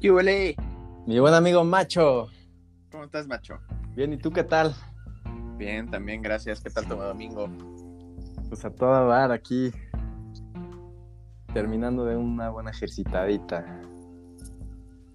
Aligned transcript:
¡Yule! 0.00 0.54
Mi 1.06 1.18
buen 1.20 1.32
amigo 1.32 1.64
Macho. 1.64 2.26
¿Cómo 2.92 3.04
estás, 3.04 3.26
macho? 3.26 3.58
Bien, 3.94 4.12
¿y 4.12 4.18
tú 4.18 4.30
qué 4.30 4.44
tal? 4.44 4.74
Bien, 5.56 5.90
también, 5.90 6.20
gracias. 6.20 6.60
¿Qué 6.60 6.68
tal 6.68 6.86
tu 6.86 6.96
domingo? 6.96 7.48
Pues 8.48 8.62
a 8.66 8.70
toda 8.70 9.00
bar 9.00 9.32
aquí. 9.32 9.72
Terminando 11.54 12.04
de 12.04 12.16
una 12.16 12.50
buena 12.50 12.72
ejercitadita. 12.72 13.64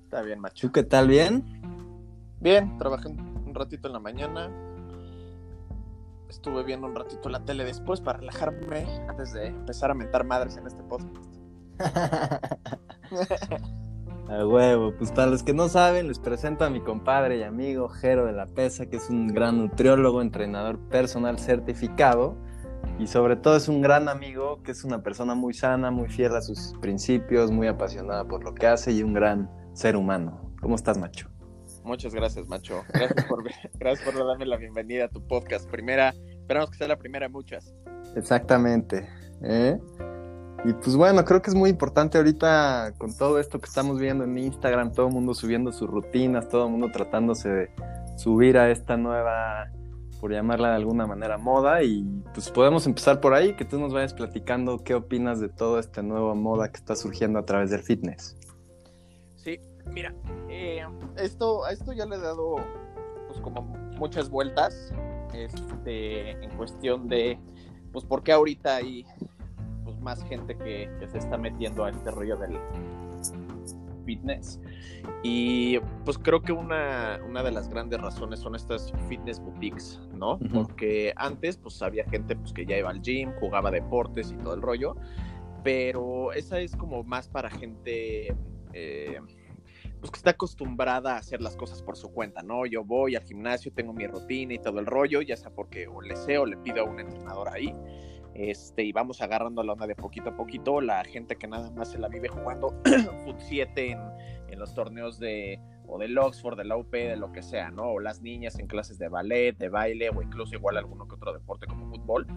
Está 0.03 0.23
bien, 0.23 0.39
macho. 0.39 0.67
¿Tú 0.67 0.73
qué 0.73 0.83
tal? 0.83 1.07
¿Bien? 1.07 1.45
Bien, 2.39 2.75
trabajé 2.79 3.09
un 3.09 3.53
ratito 3.53 3.87
en 3.87 3.93
la 3.93 3.99
mañana. 3.99 4.49
Estuve 6.27 6.63
viendo 6.63 6.87
un 6.87 6.95
ratito 6.95 7.29
la 7.29 7.45
tele 7.45 7.65
después 7.65 8.01
para 8.01 8.17
relajarme 8.17 8.87
antes 9.07 9.33
de 9.33 9.47
empezar 9.47 9.91
a 9.91 9.93
mentar 9.93 10.25
madres 10.25 10.57
en 10.57 10.65
este 10.65 10.81
podcast. 10.83 11.23
A 14.31 14.47
huevo, 14.47 14.93
pues 14.97 15.11
para 15.11 15.27
los 15.27 15.43
que 15.43 15.53
no 15.53 15.67
saben, 15.67 16.07
les 16.07 16.17
presento 16.17 16.63
a 16.63 16.69
mi 16.69 16.79
compadre 16.79 17.39
y 17.39 17.43
amigo 17.43 17.89
Jero 17.89 18.25
de 18.25 18.31
la 18.31 18.45
Pesa, 18.45 18.85
que 18.85 18.95
es 18.95 19.09
un 19.09 19.27
gran 19.27 19.57
nutriólogo, 19.57 20.21
entrenador 20.21 20.79
personal 20.87 21.37
certificado 21.37 22.37
y 22.97 23.07
sobre 23.07 23.35
todo 23.35 23.57
es 23.57 23.67
un 23.67 23.81
gran 23.81 24.07
amigo, 24.07 24.63
que 24.63 24.71
es 24.71 24.85
una 24.85 25.03
persona 25.03 25.35
muy 25.35 25.53
sana, 25.53 25.91
muy 25.91 26.07
fiel 26.07 26.33
a 26.33 26.41
sus 26.41 26.73
principios, 26.79 27.51
muy 27.51 27.67
apasionada 27.67 28.23
por 28.25 28.45
lo 28.45 28.55
que 28.55 28.67
hace 28.67 28.93
y 28.93 29.03
un 29.03 29.13
gran 29.13 29.51
ser 29.73 29.97
humano. 29.97 30.55
¿Cómo 30.61 30.75
estás, 30.75 30.97
macho? 30.97 31.27
Muchas 31.83 32.15
gracias, 32.15 32.47
macho. 32.47 32.83
Gracias 32.93 33.25
por, 33.25 33.43
gracias 33.79 34.09
por 34.09 34.25
darme 34.25 34.45
la 34.45 34.55
bienvenida 34.55 35.05
a 35.05 35.07
tu 35.09 35.27
podcast. 35.27 35.69
Primera, 35.69 36.13
esperamos 36.29 36.71
que 36.71 36.77
sea 36.77 36.87
la 36.87 36.97
primera 36.97 37.25
de 37.25 37.33
muchas. 37.33 37.75
Exactamente. 38.15 39.09
¿eh? 39.43 39.77
Y 40.63 40.73
pues 40.73 40.95
bueno, 40.95 41.25
creo 41.25 41.41
que 41.41 41.49
es 41.49 41.55
muy 41.55 41.71
importante 41.71 42.19
ahorita 42.19 42.93
con 42.99 43.15
todo 43.17 43.39
esto 43.39 43.59
que 43.59 43.65
estamos 43.65 43.99
viendo 43.99 44.25
en 44.25 44.37
Instagram, 44.37 44.91
todo 44.93 45.07
el 45.07 45.13
mundo 45.13 45.33
subiendo 45.33 45.71
sus 45.71 45.89
rutinas, 45.89 46.47
todo 46.49 46.65
el 46.65 46.71
mundo 46.71 46.91
tratándose 46.91 47.49
de 47.49 47.71
subir 48.15 48.59
a 48.59 48.69
esta 48.69 48.95
nueva, 48.95 49.71
por 50.19 50.31
llamarla 50.31 50.69
de 50.69 50.75
alguna 50.75 51.07
manera, 51.07 51.39
moda. 51.39 51.81
Y 51.81 52.03
pues 52.33 52.51
podemos 52.51 52.85
empezar 52.85 53.19
por 53.19 53.33
ahí, 53.33 53.55
que 53.55 53.65
tú 53.65 53.79
nos 53.79 53.91
vayas 53.91 54.13
platicando 54.13 54.83
qué 54.83 54.93
opinas 54.93 55.39
de 55.39 55.49
toda 55.49 55.79
esta 55.79 56.03
nueva 56.03 56.35
moda 56.35 56.71
que 56.71 56.77
está 56.77 56.95
surgiendo 56.95 57.39
a 57.39 57.45
través 57.45 57.71
del 57.71 57.81
fitness. 57.81 58.37
Sí, 59.37 59.59
mira, 59.87 60.13
eh, 60.47 60.85
esto, 61.17 61.65
a 61.65 61.71
esto 61.71 61.91
ya 61.91 62.05
le 62.05 62.17
he 62.17 62.19
dado 62.19 62.57
pues 63.27 63.39
como 63.41 63.61
muchas 63.97 64.29
vueltas 64.29 64.93
este, 65.33 66.31
en 66.31 66.51
cuestión 66.55 67.07
de, 67.07 67.39
pues, 67.91 68.05
por 68.05 68.21
qué 68.21 68.31
ahorita 68.31 68.75
hay 68.75 69.05
más 70.01 70.23
gente 70.25 70.57
que, 70.57 70.89
que 70.99 71.07
se 71.07 71.17
está 71.17 71.37
metiendo 71.37 71.85
a 71.85 71.89
este 71.89 72.11
rollo 72.11 72.37
del 72.37 72.57
fitness. 74.05 74.59
Y 75.23 75.79
pues 76.03 76.17
creo 76.17 76.41
que 76.41 76.51
una, 76.51 77.19
una 77.27 77.43
de 77.43 77.51
las 77.51 77.69
grandes 77.69 78.01
razones 78.01 78.39
son 78.39 78.55
estas 78.55 78.91
fitness 79.07 79.39
boutiques, 79.39 79.99
¿no? 80.13 80.33
Ujú. 80.35 80.63
Porque 80.63 81.13
antes 81.15 81.57
pues 81.57 81.81
había 81.81 82.03
gente 82.05 82.35
pues, 82.35 82.51
que 82.53 82.65
ya 82.65 82.77
iba 82.77 82.89
al 82.89 83.01
gym, 83.01 83.31
jugaba 83.39 83.71
deportes 83.71 84.31
y 84.31 84.35
todo 84.37 84.55
el 84.55 84.61
rollo, 84.61 84.95
pero 85.63 86.33
esa 86.33 86.59
es 86.59 86.75
como 86.75 87.03
más 87.03 87.27
para 87.27 87.49
gente... 87.49 88.35
eh, 88.73 89.19
pues 89.99 90.09
que 90.09 90.17
está 90.17 90.31
acostumbrada 90.31 91.13
a 91.13 91.17
hacer 91.19 91.43
las 91.43 91.55
cosas 91.55 91.83
por 91.83 91.95
su 91.95 92.11
cuenta, 92.11 92.41
¿no? 92.41 92.65
Yo 92.65 92.83
voy 92.83 93.15
al 93.15 93.21
gimnasio, 93.21 93.71
tengo 93.71 93.93
mi 93.93 94.07
rutina 94.07 94.55
y 94.55 94.57
todo 94.57 94.79
el 94.79 94.87
rollo, 94.87 95.21
ya 95.21 95.37
sea 95.37 95.51
porque 95.51 95.87
o 95.87 96.01
le 96.01 96.15
sé 96.15 96.39
o 96.39 96.45
le 96.47 96.57
pido 96.57 96.81
a 96.81 96.85
un 96.85 96.99
entrenador 96.99 97.49
ahí, 97.49 97.71
este, 98.33 98.83
y 98.83 98.91
vamos 98.91 99.21
agarrando 99.21 99.63
la 99.63 99.73
onda 99.73 99.87
de 99.87 99.95
poquito 99.95 100.29
a 100.29 100.35
poquito, 100.35 100.81
la 100.81 101.03
gente 101.03 101.35
que 101.35 101.47
nada 101.47 101.71
más 101.71 101.91
se 101.91 101.99
la 101.99 102.07
vive 102.07 102.29
jugando 102.29 102.69
Foot 103.25 103.39
7 103.39 103.91
en, 103.91 103.99
en 104.49 104.59
los 104.59 104.73
torneos 104.73 105.19
de, 105.19 105.59
o 105.87 105.97
del 105.97 106.17
Oxford, 106.17 106.57
de 106.57 106.65
la 106.65 106.77
UP, 106.77 106.91
de 106.91 107.17
lo 107.17 107.31
que 107.31 107.41
sea, 107.41 107.71
¿no? 107.71 107.83
O 107.83 107.99
las 107.99 108.21
niñas 108.21 108.57
en 108.59 108.67
clases 108.67 108.97
de 108.97 109.09
ballet, 109.09 109.57
de 109.57 109.69
baile, 109.69 110.09
o 110.09 110.21
incluso 110.21 110.55
igual 110.55 110.77
alguno 110.77 111.07
que 111.07 111.15
otro 111.15 111.33
deporte 111.33 111.67
como 111.67 111.89
fútbol, 111.89 112.27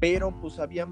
pero 0.00 0.38
pues 0.40 0.58
había 0.58 0.88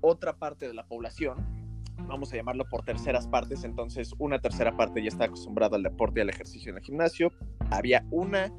otra 0.00 0.36
parte 0.36 0.68
de 0.68 0.74
la 0.74 0.86
población 0.86 1.64
vamos 2.06 2.32
a 2.32 2.36
llamarlo 2.36 2.64
por 2.68 2.84
terceras 2.84 3.26
partes, 3.26 3.64
entonces 3.64 4.14
una 4.18 4.40
tercera 4.40 4.76
parte 4.76 5.02
ya 5.02 5.08
está 5.08 5.24
acostumbrada 5.24 5.76
al 5.76 5.82
deporte 5.82 6.20
y 6.20 6.22
al 6.22 6.30
ejercicio 6.30 6.70
en 6.70 6.78
el 6.78 6.84
gimnasio, 6.84 7.32
había 7.70 8.04
una 8.10 8.52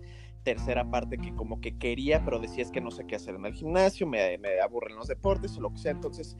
tercera 0.45 0.89
parte 0.89 1.17
que 1.17 1.35
como 1.35 1.59
que 1.59 1.77
quería, 1.77 2.23
pero 2.23 2.39
decía 2.39 2.63
es 2.63 2.71
que 2.71 2.79
no 2.79 2.91
sé 2.91 3.05
qué 3.05 3.15
hacer 3.15 3.35
en 3.35 3.45
el 3.45 3.53
gimnasio, 3.53 4.07
me, 4.07 4.37
me 4.37 4.61
aburren 4.61 4.95
los 4.95 5.07
deportes 5.07 5.57
o 5.57 5.61
lo 5.61 5.71
que 5.71 5.79
sea, 5.79 5.91
entonces 5.91 6.37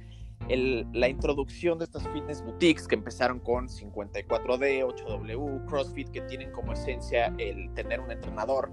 el, 0.47 0.85
la 0.93 1.09
introducción 1.09 1.79
de 1.79 1.85
estas 1.85 2.07
fitness 2.09 2.43
boutiques 2.43 2.87
que 2.87 2.95
empezaron 2.95 3.39
con 3.39 3.67
54D, 3.67 4.85
8W, 4.85 5.65
CrossFit, 5.65 6.09
que 6.09 6.21
tienen 6.21 6.51
como 6.51 6.73
esencia 6.73 7.33
el 7.39 7.73
tener 7.73 7.99
un 7.99 8.11
entrenador, 8.11 8.71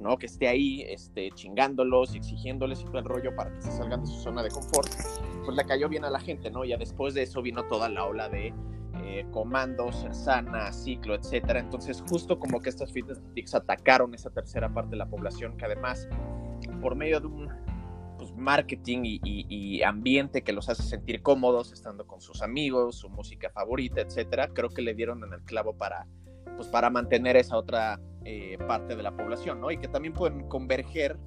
¿no? 0.00 0.16
Que 0.18 0.26
esté 0.26 0.48
ahí 0.48 0.82
este, 0.88 1.30
chingándolos 1.30 2.14
exigiéndoles 2.16 2.80
y 2.80 2.84
todo 2.86 2.98
el 2.98 3.04
rollo 3.04 3.36
para 3.36 3.54
que 3.54 3.62
se 3.62 3.70
salgan 3.70 4.00
de 4.00 4.06
su 4.08 4.20
zona 4.20 4.42
de 4.42 4.50
confort, 4.50 4.90
pues 5.44 5.56
le 5.56 5.64
cayó 5.64 5.88
bien 5.88 6.04
a 6.04 6.10
la 6.10 6.18
gente, 6.18 6.50
¿no? 6.50 6.64
Ya 6.64 6.76
después 6.76 7.14
de 7.14 7.22
eso 7.22 7.40
vino 7.40 7.62
toda 7.68 7.88
la 7.88 8.04
ola 8.04 8.28
de 8.28 8.52
eh, 9.04 9.26
comandos, 9.30 10.06
sana, 10.12 10.72
ciclo, 10.72 11.14
etcétera. 11.14 11.60
Entonces, 11.60 12.02
justo 12.08 12.38
como 12.38 12.60
que 12.60 12.70
estas 12.70 12.92
boutiques 12.92 13.54
atacaron 13.54 14.14
esa 14.14 14.30
tercera 14.30 14.72
parte 14.72 14.90
de 14.90 14.96
la 14.96 15.06
población 15.06 15.56
que 15.56 15.64
además, 15.64 16.08
por 16.80 16.94
medio 16.94 17.20
de 17.20 17.26
un 17.26 17.48
pues, 18.18 18.32
marketing 18.36 19.00
y 19.04 19.82
ambiente 19.82 20.42
que 20.42 20.52
los 20.52 20.68
hace 20.68 20.82
sentir 20.82 21.22
cómodos 21.22 21.72
estando 21.72 22.06
con 22.06 22.20
sus 22.20 22.42
amigos, 22.42 22.96
su 22.96 23.08
música 23.08 23.50
favorita, 23.50 24.00
etcétera, 24.00 24.48
creo 24.48 24.68
que 24.68 24.82
le 24.82 24.94
dieron 24.94 25.24
en 25.24 25.32
el 25.32 25.42
clavo 25.42 25.76
para, 25.76 26.06
pues, 26.56 26.68
para 26.68 26.90
mantener 26.90 27.36
esa 27.36 27.56
otra 27.56 28.00
eh, 28.24 28.56
parte 28.68 28.94
de 28.94 29.02
la 29.02 29.16
población, 29.16 29.60
¿no? 29.60 29.72
Y 29.72 29.78
que 29.78 29.88
también 29.88 30.14
pueden 30.14 30.46
converger 30.48 31.18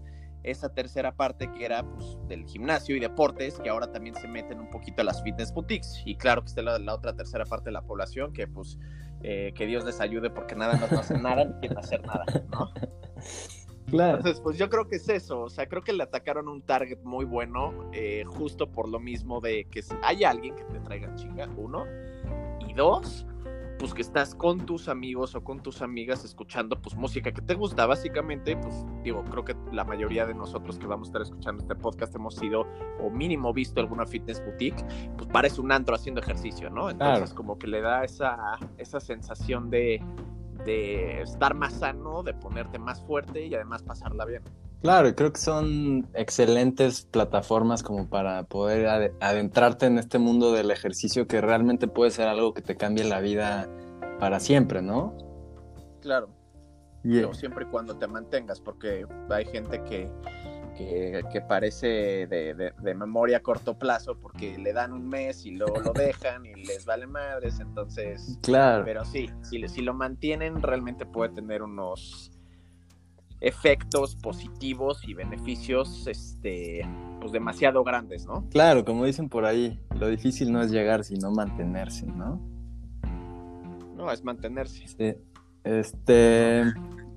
esa 0.49 0.73
tercera 0.73 1.15
parte 1.15 1.51
que 1.51 1.65
era 1.65 1.83
pues, 1.83 2.17
del 2.27 2.45
gimnasio 2.45 2.95
y 2.95 2.99
deportes, 2.99 3.59
que 3.59 3.69
ahora 3.69 3.91
también 3.91 4.15
se 4.15 4.27
meten 4.27 4.59
un 4.59 4.69
poquito 4.69 5.01
a 5.01 5.05
las 5.05 5.21
fitness 5.23 5.53
boutiques. 5.53 6.01
Y 6.05 6.15
claro 6.15 6.41
que 6.41 6.47
está 6.49 6.61
la, 6.61 6.79
la 6.79 6.93
otra 6.95 7.15
tercera 7.15 7.45
parte 7.45 7.65
de 7.65 7.73
la 7.73 7.81
población 7.81 8.33
que 8.33 8.47
pues 8.47 8.77
eh, 9.27 9.53
que 9.55 9.65
Dios 9.65 9.83
les 9.85 9.99
ayude 10.01 10.29
porque 10.29 10.55
nada 10.55 10.77
no 10.77 10.99
hacen 10.99 11.23
nada 11.23 11.45
ni 11.45 11.53
quieren 11.53 11.77
hacer 11.79 12.05
nada, 12.05 12.25
¿no? 12.51 12.71
Claro. 13.87 14.17
Entonces, 14.17 14.41
pues 14.41 14.57
yo 14.57 14.67
creo 14.67 14.87
que 14.87 14.95
es 14.95 15.07
eso, 15.09 15.41
o 15.41 15.49
sea, 15.49 15.67
creo 15.67 15.83
que 15.83 15.93
le 15.93 16.01
atacaron 16.01 16.47
un 16.47 16.63
target 16.63 17.03
muy 17.03 17.23
bueno, 17.23 17.87
eh, 17.93 18.23
justo 18.25 18.71
por 18.71 18.89
lo 18.89 18.99
mismo 18.99 19.41
de 19.41 19.65
que 19.69 19.83
hay 20.01 20.23
alguien 20.23 20.55
que 20.55 20.63
te 20.63 20.79
traiga 20.79 21.13
chinga, 21.13 21.47
uno, 21.55 21.85
y 22.67 22.73
dos, 22.73 23.27
pues 23.79 23.93
que 23.93 24.01
estás 24.01 24.35
con 24.35 24.65
tus 24.65 24.87
amigos 24.87 25.35
o 25.35 25.43
con 25.43 25.59
tus 25.61 25.81
amigas 25.81 26.23
escuchando 26.23 26.81
pues 26.81 26.95
música 26.95 27.31
que 27.31 27.41
te 27.41 27.53
gusta, 27.55 27.85
básicamente, 27.85 28.55
pues 28.57 28.85
digo, 29.03 29.23
creo 29.25 29.43
que 29.45 29.55
la 29.71 29.83
mayoría 29.83 30.25
de 30.25 30.33
nosotros 30.33 30.77
que 30.79 30.87
vamos 30.87 31.07
a 31.07 31.09
estar 31.09 31.21
escuchando 31.21 31.61
este 31.61 31.75
podcast 31.75 32.15
hemos 32.15 32.35
sido 32.35 32.65
o 33.01 33.09
mínimo 33.09 33.53
visto 33.53 33.79
alguna 33.79 34.05
fitness 34.05 34.43
boutique, 34.45 34.83
pues 35.17 35.29
parece 35.29 35.61
un 35.61 35.71
antro 35.71 35.95
haciendo 35.95 36.21
ejercicio, 36.21 36.69
¿no? 36.69 36.89
Entonces 36.89 37.29
Claro. 37.31 37.35
como 37.35 37.57
que 37.59 37.67
le 37.67 37.81
da 37.81 38.03
esa, 38.03 38.57
esa 38.77 38.99
sensación 38.99 39.69
de 39.69 40.01
de 40.65 41.21
estar 41.21 41.53
más 41.53 41.73
sano, 41.73 42.23
de 42.23 42.33
ponerte 42.33 42.79
más 42.79 43.01
fuerte 43.03 43.45
y 43.45 43.53
además 43.53 43.83
pasarla 43.83 44.25
bien. 44.25 44.41
Claro, 44.85 45.09
y 45.09 45.13
creo 45.15 45.33
que 45.33 45.39
son 45.41 46.07
excelentes 46.13 47.05
plataformas 47.05 47.81
como 47.81 48.07
para 48.07 48.43
poder 48.43 48.85
ade- 48.85 49.13
adentrarte 49.19 49.87
en 49.87 49.97
este 49.97 50.19
mundo 50.19 50.51
del 50.51 50.69
ejercicio 50.69 51.25
que 51.25 51.41
realmente 51.41 51.87
puede 51.87 52.11
ser 52.11 52.27
algo 52.27 52.53
que 52.53 52.61
te 52.61 52.77
cambie 52.77 53.03
la 53.03 53.19
vida 53.19 53.67
para 54.19 54.39
siempre, 54.39 54.83
¿no? 54.83 55.17
Claro, 56.01 56.29
Y, 57.03 57.15
pero 57.15 57.33
siempre 57.33 57.65
y 57.65 57.67
cuando 57.67 57.97
te 57.97 58.05
mantengas, 58.07 58.61
porque 58.61 59.07
hay 59.31 59.45
gente 59.45 59.83
que, 59.85 60.07
que, 60.77 61.23
que 61.33 61.41
parece 61.41 62.27
de, 62.27 62.53
de- 62.53 62.73
de 62.79 62.93
memoria 62.93 63.37
a 63.37 63.39
corto 63.39 63.79
plazo 63.79 64.19
porque 64.19 64.55
le 64.59 64.71
dan 64.71 64.93
un 64.93 65.09
mes 65.09 65.47
y 65.47 65.51
luego 65.55 65.79
lo 65.79 65.93
dejan 65.93 66.45
y 66.45 66.53
les 66.63 66.85
vale 66.85 67.07
madres, 67.07 67.59
entonces... 67.59 68.37
claro. 68.43 68.85
Pero 68.85 69.03
sí, 69.03 69.31
si, 69.41 69.67
si 69.67 69.81
lo 69.81 69.95
mantienen 69.95 70.61
realmente 70.61 71.07
puede 71.07 71.33
tener 71.33 71.63
unos 71.63 72.29
efectos 73.41 74.15
positivos 74.15 75.07
y 75.07 75.13
beneficios 75.13 76.07
este 76.07 76.81
pues 77.19 77.31
demasiado 77.31 77.83
grandes, 77.83 78.25
¿no? 78.25 78.47
Claro, 78.49 78.85
como 78.85 79.05
dicen 79.05 79.29
por 79.29 79.45
ahí, 79.45 79.79
lo 79.99 80.07
difícil 80.07 80.51
no 80.51 80.61
es 80.61 80.71
llegar, 80.71 81.03
sino 81.03 81.31
mantenerse, 81.31 82.05
¿no? 82.05 82.39
No, 83.95 84.11
es 84.11 84.23
mantenerse. 84.23 84.87
Sí. 84.87 85.15
Este, 85.63 86.63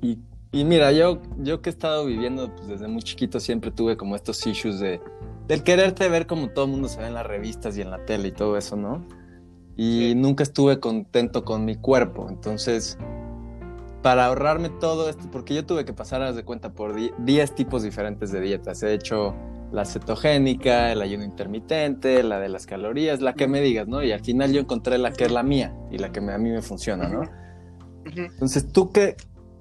y, 0.01 0.19
y 0.53 0.65
mira, 0.65 0.93
yo, 0.93 1.21
yo 1.39 1.61
que 1.61 1.69
he 1.69 1.73
estado 1.73 2.07
viviendo 2.07 2.55
pues, 2.55 2.69
desde 2.69 2.89
muy 2.89 3.03
chiquito 3.03 3.41
siempre 3.41 3.71
tuve 3.71 3.97
como 3.97 4.17
estos 4.17 4.47
issues 4.47 4.81
de, 4.81 5.01
del 5.47 5.63
quererte 5.63 6.09
ver 6.09 6.27
como 6.27 6.49
todo 6.51 6.65
el 6.65 6.71
mundo 6.71 6.89
se 6.89 7.01
ve 7.01 7.09
en 7.09 7.15
las 7.15 7.27
revistas 7.27 7.77
y 7.77 7.83
en 7.83 7.91
la 7.91 8.05
tele 8.07 8.29
y 8.29 8.33
todo 8.33 8.57
eso, 8.57 8.77
¿no? 8.77 9.07
Y 9.77 10.09
Sí. 10.11 10.15
nunca 10.15 10.43
estuve 10.43 10.81
contento 10.81 11.45
con 11.45 11.65
mi 11.65 11.77
cuerpo, 11.77 12.27
entonces 12.31 12.97
para 14.03 14.27
ahorrarme 14.27 14.69
todo 14.71 15.09
esto, 15.09 15.25
porque 15.31 15.55
yo 15.55 15.67
tuve 15.67 15.85
que 15.85 15.93
pasar, 15.93 16.23
haz 16.23 16.37
de 16.37 16.45
cuenta, 16.45 16.71
por 16.73 16.95
die- 16.95 17.13
10 17.19 17.55
tipos 17.55 17.83
diferentes 17.83 18.31
de 18.31 18.41
dietas. 18.41 18.83
He 18.83 18.93
hecho 18.95 19.35
la 19.73 19.85
cetogénica, 19.85 20.93
el 20.93 21.03
ayuno 21.03 21.25
intermitente, 21.25 22.23
la 22.23 22.39
de 22.41 22.49
las 22.49 22.67
calorías, 22.67 23.21
la 23.21 23.35
que 23.35 23.49
me 23.49 23.61
digas, 23.61 23.87
¿no? 23.89 24.03
Y 24.03 24.13
al 24.13 24.21
final 24.21 24.53
yo 24.53 24.61
encontré 24.61 24.99
la 24.99 25.13
que 25.13 25.25
es 25.25 25.33
la 25.33 25.43
mía 25.43 25.75
y 25.91 25.99
la 25.99 26.11
que 26.13 26.21
a 26.21 26.39
mí 26.39 26.51
me 26.51 26.63
funciona, 26.63 27.09
¿no? 27.09 27.23
Entonces, 28.05 28.73
¿tú 28.73 28.91
qué, 28.91 29.17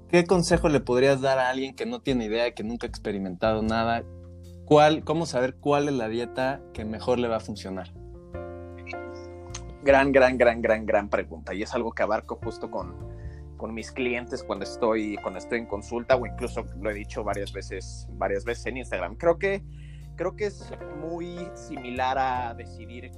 qué 0.09 0.23
consejo 0.25 0.69
le 0.69 0.79
podrías 0.79 1.19
dar 1.19 1.39
a 1.39 1.49
alguien 1.49 1.75
que 1.75 1.85
no 1.85 1.99
tiene 2.01 2.25
idea, 2.25 2.53
que 2.53 2.63
nunca 2.63 2.87
ha 2.87 2.89
experimentado 2.89 3.61
nada? 3.63 4.03
¿Cuál, 4.65 5.03
¿Cómo 5.03 5.25
saber 5.25 5.55
cuál 5.55 5.87
es 5.89 5.95
la 5.95 6.07
dieta 6.07 6.61
que 6.73 6.85
mejor 6.85 7.19
le 7.19 7.27
va 7.27 7.37
a 7.37 7.41
funcionar? 7.41 7.91
Gran, 9.83 10.11
gran, 10.11 10.37
gran, 10.37 10.61
gran, 10.61 10.85
gran 10.85 11.09
pregunta. 11.09 11.53
Y 11.53 11.63
es 11.63 11.73
algo 11.73 11.91
que 11.91 12.03
abarco 12.03 12.39
justo 12.43 12.69
con, 12.69 12.95
con 13.57 13.73
mis 13.73 13.91
clientes 13.91 14.43
cuando 14.43 14.63
estoy, 14.63 15.17
cuando 15.17 15.39
estoy 15.39 15.59
en 15.59 15.65
consulta 15.65 16.15
o 16.15 16.25
incluso 16.25 16.63
lo 16.79 16.89
he 16.89 16.93
dicho 16.93 17.23
varias 17.23 17.51
veces, 17.51 18.07
varias 18.11 18.45
veces 18.45 18.67
en 18.67 18.77
Instagram. 18.77 19.15
Creo 19.15 19.37
que, 19.37 19.63
creo 20.15 20.35
que 20.35 20.45
es 20.45 20.71
muy 21.01 21.49
similar 21.55 22.17
a 22.17 22.53
decidir 22.53 23.11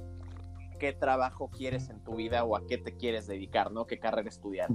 qué 0.78 0.92
trabajo 0.94 1.50
quieres 1.50 1.90
en 1.90 2.02
tu 2.02 2.16
vida 2.16 2.42
o 2.42 2.56
a 2.56 2.66
qué 2.66 2.78
te 2.78 2.96
quieres 2.96 3.26
dedicar, 3.26 3.70
¿no? 3.70 3.86
¿Qué 3.86 3.98
carrera 3.98 4.28
estudiar? 4.28 4.70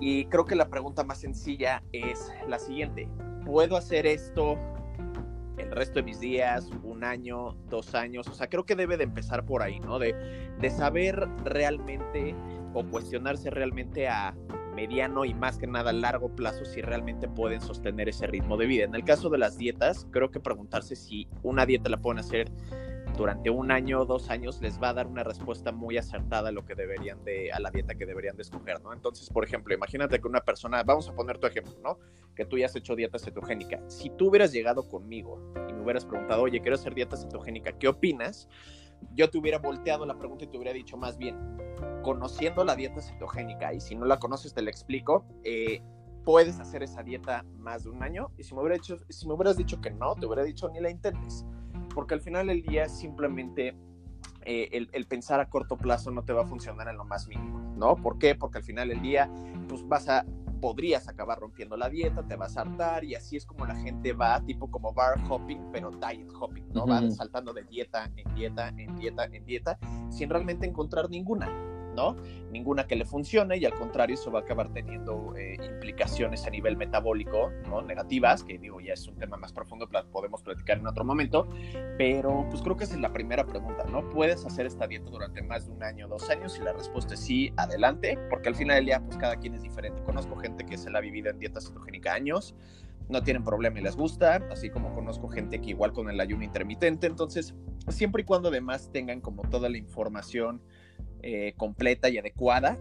Y 0.00 0.26
creo 0.26 0.44
que 0.44 0.54
la 0.54 0.68
pregunta 0.68 1.02
más 1.02 1.18
sencilla 1.18 1.82
es 1.92 2.30
la 2.46 2.58
siguiente. 2.58 3.08
¿Puedo 3.44 3.76
hacer 3.76 4.06
esto 4.06 4.56
el 5.56 5.72
resto 5.72 5.94
de 5.94 6.02
mis 6.04 6.20
días, 6.20 6.70
un 6.84 7.02
año, 7.02 7.54
dos 7.68 7.94
años? 7.94 8.28
O 8.28 8.34
sea, 8.34 8.48
creo 8.48 8.64
que 8.64 8.76
debe 8.76 8.96
de 8.96 9.04
empezar 9.04 9.44
por 9.44 9.62
ahí, 9.62 9.80
¿no? 9.80 9.98
De, 9.98 10.12
de 10.60 10.70
saber 10.70 11.26
realmente 11.42 12.34
o 12.74 12.84
cuestionarse 12.84 13.50
realmente 13.50 14.06
a 14.08 14.36
mediano 14.74 15.24
y 15.24 15.34
más 15.34 15.58
que 15.58 15.66
nada 15.66 15.92
largo 15.92 16.34
plazo 16.34 16.64
si 16.64 16.80
realmente 16.80 17.28
pueden 17.28 17.60
sostener 17.60 18.08
ese 18.08 18.26
ritmo 18.26 18.56
de 18.56 18.66
vida. 18.66 18.84
En 18.84 18.94
el 18.94 19.04
caso 19.04 19.28
de 19.28 19.38
las 19.38 19.58
dietas, 19.58 20.06
creo 20.10 20.30
que 20.30 20.40
preguntarse 20.40 20.96
si 20.96 21.28
una 21.42 21.66
dieta 21.66 21.88
la 21.88 21.98
pueden 21.98 22.18
hacer 22.18 22.50
durante 23.16 23.50
un 23.50 23.72
año 23.72 24.00
o 24.00 24.04
dos 24.06 24.30
años 24.30 24.60
les 24.60 24.80
va 24.80 24.90
a 24.90 24.94
dar 24.94 25.06
una 25.08 25.24
respuesta 25.24 25.72
muy 25.72 25.98
acertada 25.98 26.50
a 26.50 26.52
lo 26.52 26.64
que 26.64 26.76
deberían 26.76 27.22
de, 27.24 27.50
a 27.52 27.58
la 27.58 27.70
dieta 27.70 27.96
que 27.96 28.06
deberían 28.06 28.36
de 28.36 28.42
escoger, 28.42 28.80
¿no? 28.82 28.92
Entonces, 28.92 29.28
por 29.28 29.44
ejemplo, 29.44 29.74
imagínate 29.74 30.20
que 30.20 30.28
una 30.28 30.40
persona, 30.40 30.84
vamos 30.84 31.08
a 31.08 31.14
poner 31.14 31.38
tu 31.38 31.48
ejemplo, 31.48 31.74
¿no? 31.82 31.98
Que 32.36 32.44
tú 32.44 32.56
ya 32.56 32.66
has 32.66 32.76
hecho 32.76 32.94
dieta 32.94 33.18
cetogénica. 33.18 33.82
Si 33.88 34.10
tú 34.10 34.28
hubieras 34.28 34.52
llegado 34.52 34.88
conmigo 34.88 35.52
y 35.68 35.72
me 35.72 35.82
hubieras 35.82 36.04
preguntado, 36.04 36.42
oye, 36.42 36.60
quiero 36.60 36.76
hacer 36.76 36.94
dieta 36.94 37.16
cetogénica, 37.16 37.72
¿qué 37.72 37.88
opinas? 37.88 38.48
Yo 39.14 39.30
te 39.30 39.38
hubiera 39.38 39.58
volteado 39.58 40.06
la 40.06 40.18
pregunta 40.18 40.44
y 40.44 40.48
te 40.48 40.56
hubiera 40.56 40.72
dicho 40.72 40.96
más 40.96 41.18
bien, 41.18 41.36
conociendo 42.02 42.64
la 42.64 42.76
dieta 42.76 43.00
cetogénica, 43.00 43.72
y 43.72 43.80
si 43.80 43.94
no 43.94 44.06
la 44.06 44.18
conoces 44.18 44.54
te 44.54 44.62
la 44.62 44.70
explico, 44.70 45.24
eh, 45.44 45.82
puedes 46.24 46.60
hacer 46.60 46.82
esa 46.82 47.02
dieta 47.02 47.44
más 47.58 47.84
de 47.84 47.90
un 47.90 48.02
año, 48.02 48.30
y 48.36 48.44
si 48.44 48.54
me, 48.54 48.60
hubiera 48.62 48.80
hubieras 49.26 49.56
dicho 49.56 49.80
que 49.80 49.90
no, 49.90 50.14
te 50.14 50.26
hubiera 50.26 50.44
dicho 50.44 50.68
ni 50.68 50.80
la 50.80 50.90
intentes 50.90 51.44
porque 51.98 52.14
al 52.14 52.20
final 52.20 52.46
del 52.46 52.62
día 52.62 52.88
simplemente 52.88 53.76
eh, 54.44 54.86
el, 54.92 55.06
pensar 55.06 55.40
a 55.40 55.48
corto 55.48 55.76
plazo 55.76 56.12
no 56.12 56.22
te 56.22 56.32
va 56.32 56.42
a 56.42 56.46
funcionar 56.46 56.88
en 56.88 56.96
lo 56.96 57.04
más 57.04 57.26
mínimo, 57.26 57.74
¿no? 57.76 57.96
¿Por 57.96 58.18
qué? 58.18 58.36
Porque 58.36 58.58
al 58.58 58.64
final 58.64 58.88
del 58.88 59.02
día, 59.02 59.28
pues 59.68 59.86
vas 59.88 60.08
a, 60.08 60.24
podrías 60.60 61.08
acabar 61.08 61.38
rompiendo 61.38 61.76
la 61.76 61.88
dieta, 61.88 62.26
te 62.26 62.36
vas 62.36 62.56
a 62.56 62.62
hartar 62.62 63.04
y 63.04 63.14
así 63.14 63.36
es 63.36 63.46
como 63.46 63.66
la 63.66 63.74
gente 63.76 64.12
va, 64.12 64.40
tipo 64.44 64.70
como 64.70 64.92
bar 64.92 65.18
hopping, 65.28 65.70
pero 65.72 65.90
diet 65.90 66.28
hopping, 66.38 66.68
¿no? 66.72 66.86
Van 66.86 67.10
saltando 67.12 67.52
de 67.52 67.64
dieta 67.64 68.10
en 68.16 68.34
dieta, 68.34 68.68
en 68.76 68.96
dieta, 68.96 69.24
en 69.24 69.44
dieta, 69.44 69.78
sin 70.10 70.30
realmente 70.30 70.66
encontrar 70.66 71.10
ninguna. 71.10 71.67
Ninguna 72.50 72.86
que 72.86 72.96
le 72.96 73.04
funcione 73.04 73.58
y 73.58 73.64
al 73.64 73.74
contrario 73.74 74.14
eso 74.14 74.30
va 74.30 74.40
a 74.40 74.42
acabar 74.42 74.72
teniendo 74.72 75.34
eh, 75.36 75.56
implicaciones 75.62 76.46
a 76.46 76.50
nivel 76.50 76.76
metabólico, 76.76 77.50
¿no? 77.68 77.82
Negativas, 77.82 78.42
que 78.42 78.58
digo 78.58 78.80
ya 78.80 78.94
es 78.94 79.06
un 79.06 79.16
tema 79.16 79.36
más 79.36 79.52
profundo, 79.52 79.88
podemos 80.10 80.42
platicar 80.42 80.78
en 80.78 80.86
otro 80.86 81.04
momento, 81.04 81.48
pero 81.98 82.46
pues 82.48 82.62
creo 82.62 82.76
que 82.76 82.84
esa 82.84 82.94
es 82.94 83.00
la 83.00 83.12
primera 83.12 83.44
pregunta, 83.44 83.84
¿no? 83.84 84.08
¿Puedes 84.10 84.44
hacer 84.46 84.66
esta 84.66 84.86
dieta 84.86 85.10
durante 85.10 85.42
más 85.42 85.66
de 85.66 85.72
un 85.72 85.82
año, 85.82 86.08
dos 86.08 86.28
años? 86.30 86.56
Y 86.58 86.64
la 86.64 86.72
respuesta 86.72 87.14
es 87.14 87.20
sí, 87.20 87.52
adelante, 87.56 88.18
porque 88.30 88.48
al 88.48 88.54
final 88.54 88.76
del 88.76 88.86
día 88.86 89.00
pues 89.00 89.16
cada 89.16 89.36
quien 89.36 89.54
es 89.54 89.62
diferente. 89.62 90.02
Conozco 90.02 90.36
gente 90.36 90.64
que 90.64 90.78
se 90.78 90.90
la 90.90 90.98
ha 90.98 91.02
vivido 91.02 91.30
en 91.30 91.38
dieta 91.38 91.60
cetogénica 91.60 92.14
años, 92.14 92.54
no 93.08 93.22
tienen 93.22 93.42
problema 93.42 93.78
y 93.78 93.82
les 93.82 93.96
gusta, 93.96 94.36
así 94.50 94.70
como 94.70 94.94
conozco 94.94 95.28
gente 95.28 95.60
que 95.60 95.70
igual 95.70 95.92
con 95.92 96.10
el 96.10 96.20
ayuno 96.20 96.44
intermitente, 96.44 97.06
entonces 97.06 97.54
siempre 97.88 98.22
y 98.22 98.24
cuando 98.24 98.48
además 98.48 98.90
tengan 98.92 99.20
como 99.20 99.42
toda 99.42 99.68
la 99.68 99.78
información 99.78 100.60
eh, 101.22 101.54
completa 101.56 102.08
y 102.08 102.18
adecuada, 102.18 102.78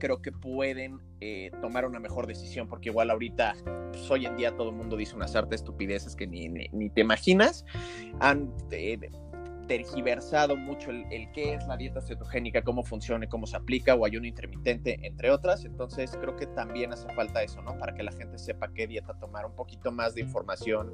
creo 0.00 0.20
que 0.20 0.32
pueden 0.32 0.98
eh, 1.20 1.50
tomar 1.60 1.84
una 1.84 2.00
mejor 2.00 2.26
decisión, 2.26 2.66
porque 2.66 2.88
igual 2.88 3.10
ahorita, 3.10 3.54
pues, 3.92 4.10
hoy 4.10 4.26
en 4.26 4.36
día 4.36 4.56
todo 4.56 4.70
el 4.70 4.74
mundo 4.74 4.96
dice 4.96 5.14
unas 5.14 5.36
artes 5.36 5.60
estupideces 5.60 6.16
que 6.16 6.26
ni, 6.26 6.48
ni, 6.48 6.90
te 6.90 7.02
imaginas. 7.02 7.64
Han 8.18 8.52
eh, 8.72 8.98
tergiversado 9.68 10.56
mucho 10.56 10.90
el, 10.90 11.04
el, 11.12 11.30
qué 11.30 11.54
es 11.54 11.64
la 11.68 11.76
dieta 11.76 12.00
cetogénica, 12.00 12.62
cómo 12.62 12.82
funciona, 12.82 13.28
cómo 13.28 13.46
se 13.46 13.56
aplica, 13.56 13.94
o 13.94 14.04
ayuno 14.04 14.26
intermitente, 14.26 14.98
entre 15.02 15.30
otras. 15.30 15.64
Entonces 15.64 16.10
creo 16.20 16.34
que 16.34 16.46
también 16.46 16.92
hace 16.92 17.08
falta 17.14 17.42
eso, 17.42 17.62
¿no? 17.62 17.78
Para 17.78 17.94
que 17.94 18.02
la 18.02 18.10
gente 18.10 18.38
sepa 18.38 18.72
qué 18.72 18.88
dieta 18.88 19.14
tomar, 19.20 19.46
un 19.46 19.54
poquito 19.54 19.92
más 19.92 20.14
de 20.14 20.22
información, 20.22 20.92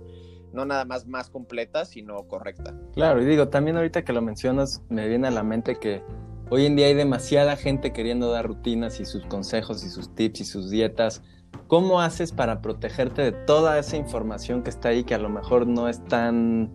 no 0.53 0.67
nada 0.67 0.85
más 0.85 1.07
más 1.07 1.31
completa, 1.31 1.85
sino 1.85 2.27
correcta. 2.27 2.75
Claro, 2.93 3.23
y 3.23 3.25
digo, 3.25 3.49
también 3.49 3.77
ahorita 3.77 4.05
que 4.05 4.13
lo 4.13 4.21
mencionas, 4.21 4.83
me 4.89 5.09
viene 5.09 5.29
a 5.29 5.31
la 5.31 5.43
mente 5.45 5.77
que 5.77 6.03
Hoy 6.49 6.65
en 6.65 6.77
día 6.77 6.87
hay 6.87 6.95
demasiada 6.95 7.57
gente 7.57 7.93
queriendo 7.93 8.31
dar 8.31 8.47
rutinas 8.47 9.01
y 9.01 9.05
sus 9.05 9.27
consejos 9.27 9.83
y 9.83 9.89
sus 9.89 10.15
tips 10.15 10.43
y 10.43 10.45
sus 10.45 10.71
dietas. 10.71 11.21
¿Cómo 11.67 12.01
haces 12.01 12.31
para 12.31 12.63
protegerte 12.63 13.21
de 13.21 13.33
toda 13.33 13.81
esa 13.81 13.97
información 13.97 14.63
que 14.63 14.71
está 14.71 14.91
ahí 14.91 15.03
que 15.03 15.17
a 15.17 15.19
lo 15.19 15.29
mejor 15.29 15.67
no 15.67 15.89
es 15.89 16.05
tan, 16.05 16.67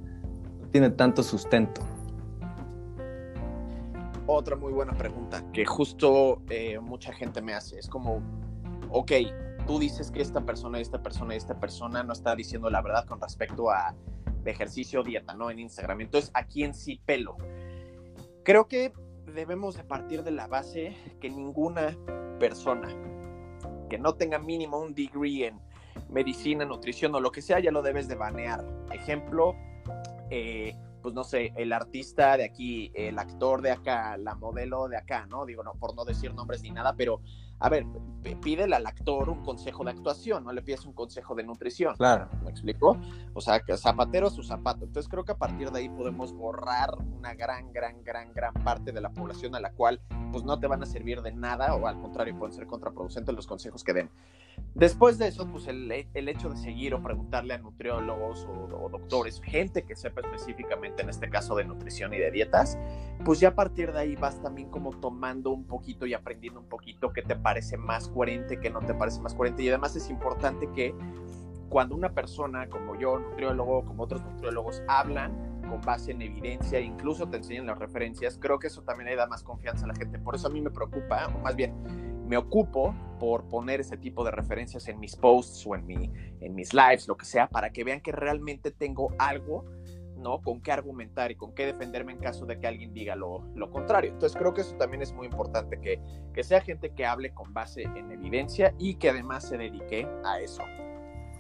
no 0.59 0.68
tiene 0.71 0.89
tanto 0.89 1.23
sustento? 1.23 1.79
Otra 4.27 4.57
muy 4.57 4.73
buena 4.73 4.91
pregunta 4.91 5.50
que 5.53 5.65
justo 5.65 6.41
eh, 6.50 6.77
mucha 6.81 7.13
gente 7.13 7.41
me 7.41 7.53
hace. 7.53 7.79
Es 7.79 7.88
como, 7.88 8.21
ok, 8.89 9.13
tú 9.65 9.79
dices 9.79 10.12
que 10.12 10.21
esta 10.21 10.41
persona, 10.41 10.81
esta 10.81 11.01
persona, 11.01 11.33
esta 11.33 11.57
persona 11.57 12.03
no 12.03 12.12
está 12.12 12.35
diciendo 12.35 12.69
la 12.69 12.81
verdad 12.81 13.06
con 13.06 13.21
respecto 13.21 13.71
a 13.71 13.95
ejercicio 14.44 15.00
o 15.00 15.03
dieta, 15.06 15.33
¿no? 15.33 15.50
En 15.50 15.59
Instagram. 15.59 16.01
Entonces, 16.01 16.29
¿a 16.33 16.44
quién 16.44 16.73
sí 16.73 17.01
pelo? 17.06 17.38
Creo 18.44 18.68
que 18.68 18.91
debemos 19.33 19.75
de 19.75 19.83
partir 19.83 20.24
de 20.24 20.31
la 20.31 20.48
base 20.48 20.95
que 21.19 21.30
ninguna 21.30 21.98
persona 22.39 22.88
que 23.89 23.98
no 23.98 24.13
tenga 24.16 24.39
mínimo 24.39 24.80
un 24.80 24.94
degree 24.94 25.48
en 25.48 25.60
medicina, 26.10 26.66
nutrición 26.66 27.13
o 27.16 27.19
lo 27.19 27.31
que 27.31 27.42
sea, 27.42 27.60
ya 27.60 27.72
lo 27.72 27.81
debes 27.81 28.07
de 28.07 28.16
banear. 28.16 28.66
Ejemplo, 28.92 29.56
eh, 30.30 30.75
pues 31.01 31.13
no 31.13 31.24
sé, 31.24 31.53
el 31.56 31.74
artista 31.74 32.38
de 32.38 32.45
aquí, 32.45 32.92
el 32.94 33.18
actor 33.19 33.62
de 33.62 33.71
acá, 33.71 34.18
la 34.18 34.35
modelo 34.35 34.87
de 34.87 34.97
acá, 34.97 35.26
¿no? 35.26 35.45
Digo, 35.45 35.64
no, 35.64 35.73
por 35.73 35.95
no 35.95 36.06
decir 36.06 36.33
nombres 36.33 36.61
ni 36.61 36.71
nada, 36.71 36.94
pero 36.95 37.21
a 37.61 37.69
ver, 37.69 37.85
pídele 38.42 38.76
al 38.76 38.87
actor 38.87 39.30
un 39.30 39.44
consejo 39.44 39.83
de 39.83 39.92
actuación, 39.92 40.44
no 40.44 40.52
le 40.52 40.64
pides 40.64 40.83
un 40.85 40.94
consejo 40.94 41.35
de 41.35 41.44
nutrición. 41.44 41.95
Claro. 41.95 42.28
¿Me 42.44 42.49
explico? 42.49 42.97
O 43.35 43.42
sea, 43.42 43.59
que 43.59 43.78
zapatero 43.78 44.28
a 44.28 44.30
su 44.31 44.42
zapato. 44.42 44.83
Entonces 44.85 45.07
creo 45.07 45.23
que 45.23 45.33
a 45.33 45.37
partir 45.37 45.69
de 45.69 45.80
ahí 45.80 45.90
podemos 45.90 46.33
borrar 46.33 46.90
una 46.97 47.35
gran, 47.35 47.71
gran, 47.71 48.04
gran, 48.04 48.33
gran 48.33 48.54
parte 48.56 48.92
de 48.92 48.99
la 48.99 49.11
población 49.11 49.54
a 49.54 49.59
la 49.59 49.71
cual 49.73 50.02
pues 50.31 50.44
no 50.44 50.59
te 50.59 50.66
van 50.66 50.81
a 50.81 50.87
servir 50.87 51.21
de 51.21 51.33
nada 51.33 51.76
o 51.76 51.85
al 51.85 52.02
contrario 52.02 52.35
pueden 52.37 52.56
ser 52.56 52.66
contraproducentes 52.66 53.35
los 53.35 53.45
consejos 53.45 53.83
que 53.83 53.94
den. 53.94 54.09
Después 54.74 55.18
de 55.18 55.28
eso, 55.28 55.48
pues 55.48 55.68
el, 55.68 55.92
el 55.92 56.30
hecho 56.30 56.50
de 56.50 56.56
seguir 56.56 56.94
o 56.94 57.04
preguntarle 57.04 57.54
a 57.54 57.58
nutriólogos 57.58 58.48
o, 58.50 58.90
doctores, 58.90 59.42
gente 59.42 59.84
que 59.84 59.98
sepa 59.98 60.22
específicamente 60.22 61.02
en 61.02 61.10
este 61.10 61.30
caso 61.30 61.56
de 61.56 61.66
nutrición 61.66 62.14
y 62.14 62.18
de 62.18 62.31
dietas, 62.31 62.78
pues 63.26 63.42
ya 63.42 63.50
a 63.50 63.56
partir 63.56 63.92
de 63.92 64.00
ahí 64.00 64.16
vas 64.16 64.42
también 64.42 64.70
como 64.70 64.92
tomando 64.92 65.52
un 65.52 65.66
poquito 65.66 66.06
y 66.06 66.14
aprendiendo 66.14 66.62
un 66.62 66.70
poquito 66.70 67.12
qué 67.12 67.22
te 67.22 67.36
parece 67.36 67.76
más 67.76 68.08
coherente, 68.08 68.60
qué 68.62 68.70
no 68.70 68.80
te 68.80 68.94
parece 68.94 69.20
más 69.20 69.34
coherente. 69.34 69.64
Y 69.64 69.70
además 69.70 69.96
es 69.98 70.10
importante 70.10 70.70
que 70.74 70.96
cuando 71.68 71.94
una 71.96 72.14
persona 72.14 72.68
como 72.68 72.98
yo, 72.98 73.20
nutriólogo, 73.20 73.84
como 73.86 74.04
otros 74.04 74.24
nutriólogos, 74.24 74.81
hablan 74.88 75.51
con 75.71 75.81
base 75.81 76.11
en 76.11 76.21
evidencia, 76.21 76.81
incluso 76.81 77.30
te 77.30 77.37
enseñan 77.37 77.66
las 77.66 77.80
referencias, 77.80 78.37
creo 78.37 78.59
que 78.59 78.68
eso 78.68 78.83
también 78.83 79.09
le 79.09 79.16
da 79.16 79.25
más 79.25 79.42
confianza 79.42 79.85
a 79.85 79.87
la 79.87 79.95
gente. 79.95 80.19
Por 80.19 80.35
eso 80.35 80.47
a 80.47 80.49
mí 80.49 80.61
me 80.61 80.69
preocupa, 80.69 81.28
o 81.28 81.40
más 81.40 81.56
bien 81.56 81.73
me 82.28 82.35
ocupo 82.35 82.94
por 83.19 83.47
poner 83.47 83.80
ese 83.80 83.95
tipo 83.95 84.25
de 84.25 84.31
referencias 84.31 84.90
en 84.90 84.99
mis 84.99 85.16
posts 85.16 85.66
o 85.66 85.75
en, 85.75 85.85
mi, 85.85 86.11
en 86.42 86.54
mis 86.54 86.73
lives, 86.73 87.07
lo 87.07 87.16
que 87.16 87.25
sea, 87.25 87.47
para 87.47 87.71
que 87.71 87.85
vean 87.85 88.01
que 88.01 88.11
realmente 88.11 88.71
tengo 88.71 89.13
algo, 89.18 89.63
¿no? 90.18 90.42
Con 90.42 90.61
qué 90.61 90.73
argumentar 90.73 91.31
y 91.31 91.35
con 91.35 91.56
qué 91.56 91.66
defenderme 91.66 92.11
en 92.11 92.19
caso 92.19 92.45
de 92.45 92.59
que 92.59 92.68
alguien 92.68 92.94
diga 92.94 93.16
lo, 93.16 93.45
lo 93.56 93.71
contrario. 93.71 94.11
Entonces 94.11 94.37
creo 94.37 94.54
que 94.54 94.61
eso 94.61 94.75
también 94.75 95.01
es 95.01 95.13
muy 95.13 95.28
importante, 95.28 95.80
que, 95.80 96.01
que 96.33 96.44
sea 96.44 96.59
gente 96.59 96.94
que 96.94 97.06
hable 97.06 97.33
con 97.33 97.54
base 97.54 97.83
en 97.83 98.11
evidencia 98.11 98.73
y 98.78 98.95
que 98.95 99.09
además 99.09 99.47
se 99.47 99.57
dedique 99.57 100.06
a 100.25 100.42
eso. 100.42 100.63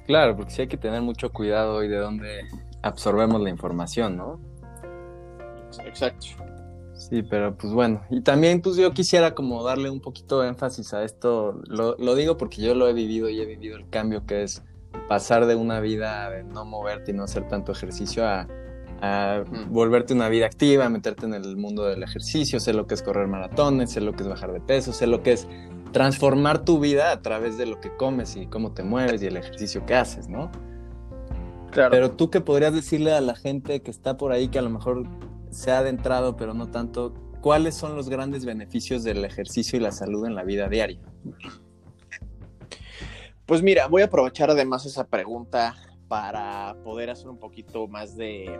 Claro, 0.05 0.37
porque 0.37 0.51
sí 0.51 0.61
hay 0.61 0.67
que 0.69 0.77
tener 0.77 1.01
mucho 1.01 1.31
cuidado 1.33 1.83
y 1.83 1.89
de 1.89 1.97
dónde 1.97 2.47
absorbemos 2.81 3.41
la 3.41 3.49
información, 3.49 4.17
¿no? 4.17 4.39
Exacto. 5.85 6.27
Sí, 6.93 7.23
pero 7.23 7.57
pues 7.57 7.73
bueno, 7.73 8.03
y 8.11 8.21
también 8.21 8.61
pues 8.61 8.75
yo 8.75 8.93
quisiera 8.93 9.33
como 9.33 9.63
darle 9.63 9.89
un 9.89 10.01
poquito 10.01 10.41
de 10.41 10.49
énfasis 10.49 10.93
a 10.93 11.03
esto, 11.03 11.59
lo, 11.67 11.95
lo, 11.97 12.13
digo 12.13 12.37
porque 12.37 12.61
yo 12.61 12.75
lo 12.75 12.87
he 12.87 12.93
vivido 12.93 13.27
y 13.27 13.41
he 13.41 13.45
vivido 13.45 13.75
el 13.75 13.89
cambio 13.89 14.25
que 14.27 14.43
es 14.43 14.63
pasar 15.07 15.45
de 15.45 15.55
una 15.55 15.79
vida 15.79 16.29
de 16.29 16.43
no 16.43 16.63
moverte 16.63 17.11
y 17.11 17.13
no 17.13 17.23
hacer 17.23 17.47
tanto 17.47 17.71
ejercicio 17.71 18.25
a, 18.25 18.47
volverte 19.69 20.13
una 20.13 20.29
vida 20.29 20.45
activa, 20.45 20.87
meterte 20.87 21.25
en 21.25 21.33
el 21.33 21.57
mundo 21.57 21.85
del 21.85 22.03
ejercicio, 22.03 22.59
sé 22.59 22.71
lo 22.71 22.85
que 22.85 22.93
es 22.93 23.01
correr 23.01 23.27
maratones, 23.27 23.93
sé 23.93 23.99
lo 23.99 24.13
que 24.13 24.21
es 24.21 24.29
bajar 24.29 24.53
de 24.53 24.61
peso, 24.61 24.93
sé 24.93 25.07
lo 25.07 25.23
que 25.23 25.31
es 25.31 25.47
transformar 25.91 26.63
tu 26.63 26.79
vida 26.79 27.11
a 27.11 27.19
través 27.23 27.57
de 27.57 27.65
lo 27.65 27.81
que 27.81 27.89
comes 27.97 28.35
y 28.35 28.45
cómo 28.45 28.73
te 28.73 28.83
mueves 28.83 29.23
y 29.23 29.25
el 29.25 29.37
ejercicio 29.37 29.87
que 29.87 29.95
haces, 29.95 30.29
¿no? 30.29 30.51
Claro. 31.71 31.91
Pero 31.91 32.11
tú 32.11 32.29
qué 32.29 32.41
podrías 32.41 32.73
decirle 32.73 33.13
a 33.13 33.21
la 33.21 33.35
gente 33.35 33.81
que 33.81 33.91
está 33.91 34.17
por 34.17 34.31
ahí 34.31 34.49
que 34.49 34.59
a 34.59 34.61
lo 34.61 34.69
mejor 34.69 35.07
se 35.49 35.71
ha 35.71 35.79
adentrado, 35.79 36.35
pero 36.37 36.53
no 36.53 36.69
tanto, 36.69 37.13
¿cuáles 37.41 37.75
son 37.75 37.95
los 37.95 38.09
grandes 38.09 38.45
beneficios 38.45 39.03
del 39.03 39.23
ejercicio 39.25 39.77
y 39.77 39.81
la 39.81 39.91
salud 39.91 40.25
en 40.25 40.35
la 40.35 40.43
vida 40.43 40.69
diaria? 40.69 40.99
Pues 43.45 43.61
mira, 43.61 43.87
voy 43.87 44.01
a 44.01 44.05
aprovechar 44.05 44.49
además 44.49 44.85
esa 44.85 45.05
pregunta 45.07 45.75
para 46.07 46.75
poder 46.83 47.09
hacer 47.09 47.29
un 47.29 47.37
poquito 47.37 47.87
más 47.87 48.15
de 48.15 48.59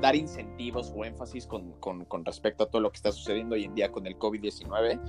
dar 0.00 0.16
incentivos 0.16 0.92
o 0.94 1.04
énfasis 1.04 1.46
con, 1.46 2.04
respecto 2.24 2.64
a 2.64 2.66
todo 2.70 2.82
lo 2.82 2.90
que 2.90 2.96
está 2.96 3.12
sucediendo 3.12 3.54
hoy 3.54 3.64
en 3.64 3.74
día 3.74 3.90
con 3.90 4.06
el 4.06 4.18
COVID-19. 4.18 5.00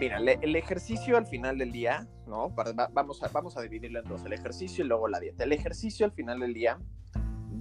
Mira, 0.00 0.18
el 0.18 0.56
ejercicio 0.56 1.16
al 1.16 1.26
final 1.26 1.58
del 1.58 1.72
día, 1.72 2.06
¿no? 2.26 2.50
Vamos 2.92 3.22
a, 3.22 3.28
vamos 3.28 3.56
a 3.56 3.62
dividirlo 3.62 3.98
en 4.00 4.08
dos, 4.08 4.24
el 4.24 4.32
ejercicio 4.32 4.84
y 4.84 4.88
luego 4.88 5.08
la 5.08 5.18
dieta. 5.18 5.44
El 5.44 5.52
ejercicio 5.52 6.06
al 6.06 6.12
final 6.12 6.40
del 6.40 6.54
día 6.54 6.78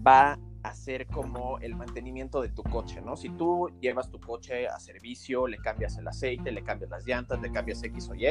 va 0.06 0.38
a 0.64 0.74
ser 0.74 1.08
como 1.08 1.60
el 1.60 1.76
mantenimiento 1.76 2.42
de 2.42 2.50
tu 2.50 2.64
coche, 2.64 3.02
¿no? 3.02 3.16
Si 3.16 3.30
tú 3.30 3.72
llevas 3.82 4.10
tu 4.12 4.20
coche 4.20 4.68
a 4.68 4.80
servicio, 4.80 5.48
le 5.48 5.58
cambias 5.58 5.98
el 5.98 6.08
aceite, 6.08 6.52
le 6.52 6.64
cambias 6.64 6.92
las 6.92 7.06
llantas, 7.08 7.42
le 7.42 7.52
cambias 7.52 7.84
X 7.84 8.10
o 8.10 8.16
Y, 8.16 8.28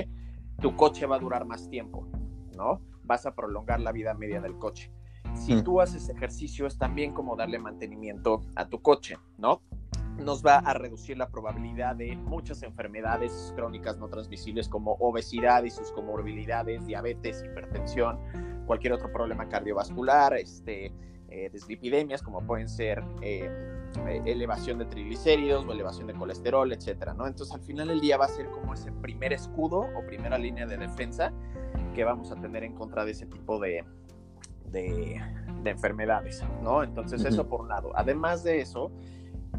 tu 0.61 0.77
coche 0.77 1.07
va 1.07 1.17
a 1.17 1.19
durar 1.19 1.45
más 1.45 1.69
tiempo, 1.69 2.07
¿no? 2.57 2.81
Vas 3.03 3.27
a 3.27 3.35
prolongar 3.35 3.81
la 3.81 3.93
vida 3.93 4.15
media 4.15 4.41
del 4.41 4.59
coche. 4.59 4.93
Si 5.35 5.55
mm. 5.55 5.65
tú 5.65 5.81
haces 5.81 6.09
ejercicio 6.09 6.67
es 6.67 6.79
también 6.79 7.13
como 7.13 7.37
darle 7.37 7.59
mantenimiento 7.59 8.43
a 8.55 8.69
tu 8.69 8.81
coche, 8.81 9.19
¿no? 9.39 9.63
Nos 10.19 10.45
va 10.45 10.59
a 10.59 10.75
reducir 10.75 11.19
la 11.19 11.29
probabilidad 11.29 11.97
de 11.97 12.17
muchas 12.17 12.63
enfermedades 12.63 13.53
crónicas 13.55 13.99
no 13.99 14.09
transmisibles 14.09 14.69
como 14.69 14.93
obesidad 14.95 15.63
y 15.65 15.71
sus 15.71 15.93
comorbilidades, 15.93 16.87
diabetes, 16.87 17.43
hipertensión, 17.45 18.19
cualquier 18.67 18.95
otro 18.95 19.13
problema 19.13 19.49
cardiovascular, 19.49 20.35
este, 20.35 20.93
eh, 21.29 21.51
deslipidemias 21.53 22.23
como 22.23 22.41
pueden 22.47 22.69
ser 22.69 23.03
eh, 23.21 23.51
elevación 24.25 24.79
de 24.79 24.87
triglicéridos 24.87 25.67
o 25.67 25.73
elevación 25.73 26.07
de 26.07 26.15
colesterol, 26.15 26.73
etcétera, 26.73 27.15
¿no? 27.15 27.27
Entonces 27.27 27.55
al 27.55 27.63
final 27.63 27.89
del 27.89 28.01
día 28.01 28.17
va 28.17 28.27
a 28.27 28.29
ser 28.29 28.47
como 28.51 28.75
ese 28.75 28.93
primer 28.93 29.33
escudo 29.33 29.89
o 29.97 30.07
primera 30.07 30.39
línea 30.39 30.67
de 30.67 30.77
defensa 30.77 31.33
que 31.95 32.05
vamos 32.05 32.31
a 32.31 32.37
tener 32.37 32.63
en 32.63 32.75
contra 32.75 33.05
de 33.05 33.11
ese 33.11 33.27
tipo 33.27 33.59
de, 33.59 33.85
de, 34.71 35.21
enfermedades, 35.65 36.45
¿no? 36.63 36.85
Entonces 36.85 37.25
eso 37.25 37.49
por 37.49 37.63
un 37.63 37.69
lado. 37.69 37.91
Además 37.97 38.45
de 38.45 38.61
eso, 38.61 38.93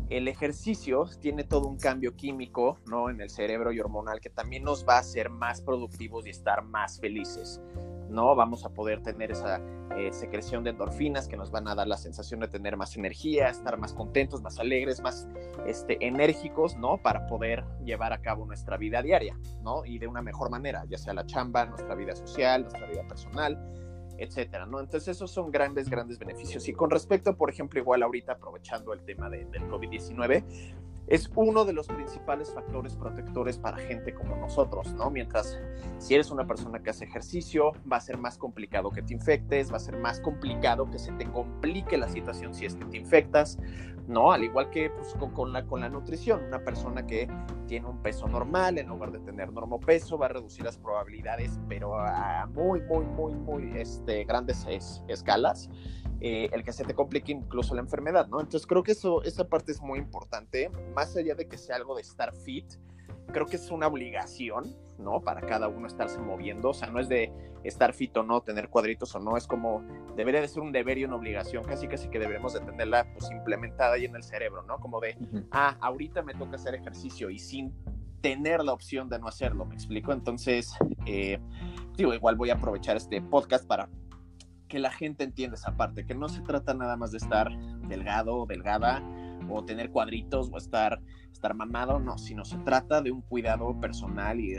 el 0.10 0.28
ejercicio 0.28 1.06
tiene 1.20 1.44
todo 1.44 1.68
un 1.68 1.78
cambio 1.78 2.16
químico, 2.16 2.80
¿no? 2.86 3.10
En 3.10 3.22
el 3.22 3.30
cerebro 3.30 3.72
y 3.72 3.80
hormonal 3.80 4.20
que 4.20 4.30
también 4.30 4.64
nos 4.64 4.88
va 4.88 4.96
a 4.96 5.00
hacer 5.00 5.30
más 5.30 5.62
productivos 5.62 6.26
y 6.28 6.30
estar 6.30 6.64
más 6.64 7.00
felices. 7.00 7.62
¿no? 8.10 8.36
Vamos 8.36 8.66
a 8.66 8.70
poder 8.70 9.02
tener 9.02 9.32
esa 9.32 9.62
eh, 9.96 10.12
secreción 10.12 10.64
de 10.64 10.72
endorfinas 10.72 11.28
que 11.28 11.38
nos 11.38 11.52
van 11.52 11.68
a 11.68 11.76
dar 11.76 11.88
la 11.88 11.98
sensación 11.98 12.40
de 12.40 12.48
tener 12.48 12.78
más 12.78 12.96
energía, 12.96 13.50
estar 13.50 13.78
más 13.78 13.94
contentos, 13.94 14.42
más 14.42 14.60
alegres, 14.60 15.02
más 15.02 15.28
este, 15.66 15.98
enérgicos, 16.06 16.78
¿no? 16.78 17.02
Para 17.02 17.26
poder 17.28 17.66
llevar 17.84 18.14
a 18.14 18.22
cabo 18.22 18.46
nuestra 18.46 18.78
vida 18.78 19.02
diaria, 19.02 19.38
¿no? 19.62 19.86
Y 19.86 20.00
de 20.00 20.08
una 20.08 20.22
mejor 20.22 20.50
manera, 20.50 20.86
ya 20.90 20.98
sea 20.98 21.14
la 21.14 21.26
chamba, 21.26 21.66
nuestra 21.66 21.96
vida 21.96 22.16
social, 22.16 22.62
nuestra 22.62 22.88
vida 22.88 23.08
personal, 23.08 23.58
etcétera, 24.18 24.66
¿no? 24.66 24.80
Entonces 24.80 25.16
esos 25.16 25.32
son 25.32 25.52
grandes, 25.52 25.90
grandes 25.90 26.20
beneficios. 26.20 26.68
Y 26.68 26.74
con 26.74 26.90
respecto, 26.90 27.36
por 27.36 27.50
ejemplo, 27.50 27.80
igual 27.80 28.04
ahorita 28.04 28.34
aprovechando 28.34 28.94
el 28.94 29.02
tema 29.04 29.30
del 29.30 29.48
COVID-19, 29.70 30.44
es 31.08 31.30
uno 31.36 31.64
de 31.66 31.74
los 31.74 31.88
principales 31.88 32.52
factores 32.54 32.96
protectores 32.96 33.58
para 33.58 33.78
gente 33.78 34.14
como 34.14 34.36
nosotros, 34.36 34.94
¿no? 34.94 35.10
Mientras 35.10 35.60
si 36.00 36.16
eres 36.16 36.32
una 36.32 36.46
persona 36.46 36.80
que 36.80 36.90
hace 36.90 37.06
ejercicio, 37.06 37.72
va 37.92 37.98
a 37.98 38.02
ser 38.02 38.18
más 38.18 38.38
complicado 38.38 38.92
que 38.92 39.02
te 39.02 39.14
infectes, 39.14 39.72
va 39.72 39.78
a 39.78 39.80
ser 39.80 39.98
más 39.98 40.20
complicado 40.20 40.90
que 40.90 41.00
se 41.00 41.12
te 41.14 41.26
complique 41.26 41.98
la 41.98 42.10
situación 42.10 42.54
si 42.54 42.66
es 42.66 42.76
que 42.76 42.86
te 42.86 42.98
infectas, 42.98 43.58
¿no? 44.08 44.32
Al 44.32 44.44
igual 44.44 44.70
que 44.70 44.90
pues, 44.90 45.16
con, 45.34 45.54
la, 45.54 45.66
con 45.66 45.82
la 45.82 45.90
nutrición, 45.90 46.44
una 46.46 46.64
persona 46.64 47.06
que 47.06 47.30
tiene 47.68 47.88
un 47.88 48.02
peso 48.02 48.28
normal, 48.28 48.78
en 48.78 48.88
lugar 48.88 49.12
de 49.12 49.20
tener 49.20 49.50
peso, 49.86 50.18
va 50.18 50.28
a 50.28 50.30
reducir 50.30 50.64
las 50.64 50.78
probabilidades, 50.78 51.60
pero 51.68 51.98
a 52.00 52.46
muy, 52.48 52.82
muy, 52.82 53.06
muy, 53.06 53.34
muy 53.34 53.78
este, 53.78 54.24
grandes 54.26 54.66
escalas 55.08 55.70
eh, 56.20 56.50
el 56.52 56.64
que 56.64 56.74
se 56.74 56.84
te 56.84 56.94
complique 56.94 57.32
incluso 57.32 57.76
la 57.76 57.82
enfermedad, 57.82 58.28
¿no? 58.28 58.40
Entonces 58.40 58.66
creo 58.66 58.84
que 58.84 58.94
eso, 58.94 59.24
esa 59.24 59.48
parte 59.48 59.72
es 59.72 59.82
muy 59.82 60.00
importante, 60.00 60.70
más 60.96 61.16
allá 61.16 61.36
de 61.36 61.48
que 61.48 61.58
sea 61.58 61.76
algo 61.76 61.96
de 61.96 62.02
estar 62.02 62.34
fit, 62.34 62.66
creo 63.32 63.46
que 63.46 63.58
es 63.58 63.70
una 63.70 63.88
obligación, 63.88 64.76
¿no? 64.98 65.22
Para 65.22 65.42
cada 65.42 65.68
uno 65.68 65.88
estarse 65.88 66.20
moviendo, 66.20 66.70
o 66.70 66.74
sea, 66.74 66.90
no 66.90 67.00
es 67.00 67.10
de 67.10 67.32
estar 67.64 67.94
fit 67.94 68.16
o 68.18 68.24
no, 68.24 68.42
tener 68.42 68.70
cuadritos 68.70 69.14
o 69.16 69.20
no, 69.20 69.38
es 69.38 69.46
como, 69.46 69.84
debería 70.16 70.42
de 70.42 70.48
ser 70.48 70.64
un 70.64 70.72
deber 70.72 70.98
y 70.98 71.06
una 71.06 71.18
obligación, 71.18 71.64
casi 71.64 71.88
casi 71.88 72.10
que 72.10 72.20
deberíamos 72.20 72.54
de 72.54 72.62
tenerla 72.62 73.06
pues 73.14 73.30
implementada 73.30 73.94
ahí 73.94 74.06
en 74.06 74.16
el 74.16 74.24
cerebro, 74.24 74.64
¿no? 74.64 74.80
Como 74.80 75.00
de, 75.00 75.18
ah, 75.52 75.78
ahorita 75.82 76.24
me 76.24 76.34
toca 76.34 76.56
hacer 76.56 76.76
ejercicio 76.76 77.30
y 77.30 77.40
sin 77.40 77.74
tener 78.22 78.64
la 78.64 78.74
opción 78.74 79.10
de 79.10 79.20
no 79.20 79.28
hacerlo, 79.28 79.66
¿me 79.66 79.76
explico? 79.76 80.12
Entonces, 80.12 80.74
eh, 81.06 81.40
digo, 81.96 82.14
igual 82.14 82.36
voy 82.36 82.50
a 82.50 82.56
aprovechar 82.56 82.98
este 82.98 83.22
podcast 83.22 83.68
para 83.68 83.90
que 84.68 84.80
la 84.80 84.92
gente 84.92 85.24
entienda 85.24 85.56
esa 85.56 85.76
parte, 85.76 86.06
que 86.06 86.16
no 86.16 86.30
se 86.30 86.42
trata 86.42 86.74
nada 86.74 86.98
más 86.98 87.12
de 87.12 87.18
estar 87.18 87.50
delgado 87.88 88.36
o 88.36 88.46
delgada 88.46 89.04
o 89.50 89.64
tener 89.64 89.92
cuadritos 89.92 90.50
o 90.52 90.58
estar, 90.58 91.02
estar 91.32 91.54
mamado, 91.54 92.00
no, 92.00 92.18
sino 92.18 92.44
se 92.44 92.58
trata 92.58 93.02
de 93.02 93.12
un 93.12 93.22
cuidado 93.22 93.80
personal 93.80 94.40
y, 94.40 94.58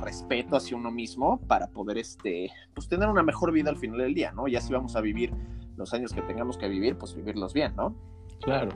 respeto 0.00 0.56
hacia 0.56 0.76
uno 0.76 0.90
mismo 0.90 1.40
para 1.46 1.66
poder 1.68 1.98
este, 1.98 2.50
pues 2.74 2.88
tener 2.88 3.08
una 3.08 3.22
mejor 3.22 3.52
vida 3.52 3.70
al 3.70 3.76
final 3.76 3.98
del 3.98 4.14
día, 4.14 4.32
¿no? 4.32 4.48
Ya 4.48 4.60
si 4.60 4.72
vamos 4.72 4.96
a 4.96 5.00
vivir 5.00 5.32
los 5.76 5.92
años 5.92 6.12
que 6.12 6.22
tengamos 6.22 6.56
que 6.56 6.68
vivir, 6.68 6.96
pues 6.96 7.14
vivirlos 7.14 7.52
bien, 7.52 7.74
¿no? 7.76 7.94
Claro. 8.42 8.70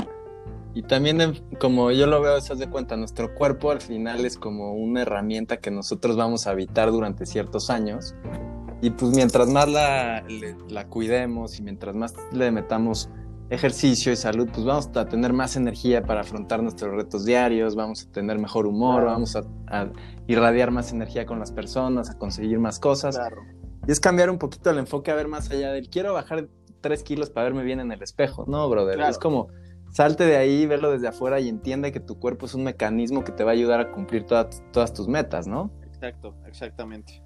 Y 0.75 0.83
también, 0.83 1.19
como 1.59 1.91
yo 1.91 2.07
lo 2.07 2.21
veo, 2.21 2.37
estás 2.37 2.59
de 2.59 2.69
cuenta, 2.69 2.97
nuestro 2.97 3.35
cuerpo 3.35 3.71
al 3.71 3.81
final 3.81 4.27
es 4.27 4.37
como 4.37 4.75
una 4.75 5.03
herramienta 5.03 5.57
que 5.57 5.71
nosotros 5.71 6.17
vamos 6.17 6.47
a 6.47 6.51
habitar 6.51 6.91
durante 6.91 7.25
ciertos 7.25 7.71
años 7.71 8.15
y 8.81 8.91
pues 8.91 9.15
mientras 9.15 9.49
más 9.49 9.69
la, 9.69 10.25
la 10.69 10.87
cuidemos 10.89 11.59
y 11.59 11.63
mientras 11.63 11.95
más 11.95 12.15
le 12.33 12.51
metamos 12.51 13.09
ejercicio 13.51 14.13
y 14.13 14.17
salud, 14.17 14.49
pues 14.53 14.67
vamos 14.67 14.91
a 14.97 15.07
tener 15.07 15.33
más 15.33 15.57
energía 15.57 16.03
para 16.03 16.23
afrontar 16.23 16.63
nuestros 16.63 16.95
retos 16.95 17.25
diarios, 17.25 17.77
vamos 17.77 18.07
a 18.07 18.13
tener 18.13 18.39
mejor 18.39 18.67
humor, 18.67 19.05
vamos 19.05 19.37
a, 19.37 19.45
irradiar 20.27 20.73
más 20.73 20.93
energía 20.93 21.27
con 21.27 21.39
las 21.39 21.53
personas, 21.53 22.11
a 22.11 22.19
conseguir 22.19 22.59
más 22.59 22.81
cosas. 22.81 23.19
Y 23.87 23.93
es 23.93 24.01
cambiar 24.01 24.31
un 24.31 24.39
poquito 24.39 24.71
el 24.71 24.79
enfoque 24.79 25.13
a 25.13 25.15
ver 25.15 25.29
más 25.29 25.51
allá 25.51 25.73
del 25.73 25.89
quiero 25.89 26.13
bajar 26.13 26.49
tres 26.81 27.05
kilos 27.05 27.31
para 27.31 27.45
verme 27.45 27.63
bien 27.63 27.79
en 27.79 27.93
el 27.93 28.03
espejo. 28.03 28.45
No, 28.49 28.69
brother, 28.69 29.01
es 29.01 29.19
como 29.19 29.49
salte 29.93 30.25
de 30.25 30.37
ahí, 30.37 30.67
verlo 30.67 30.91
desde 30.91 31.09
afuera 31.09 31.39
y 31.39 31.49
entiende 31.49 31.93
que 31.93 32.01
tu 32.01 32.19
cuerpo 32.19 32.47
es 32.47 32.55
un 32.55 32.65
mecanismo 32.65 33.23
que 33.23 33.31
te 33.31 33.45
va 33.45 33.53
a 33.53 33.55
ayudar 33.55 33.81
a 33.81 33.93
cumplir 33.93 34.25
todas 34.25 34.93
tus 34.93 35.07
metas, 35.07 35.47
¿no? 35.47 35.71
Exacto, 35.85 36.35
exactamente. 36.47 37.23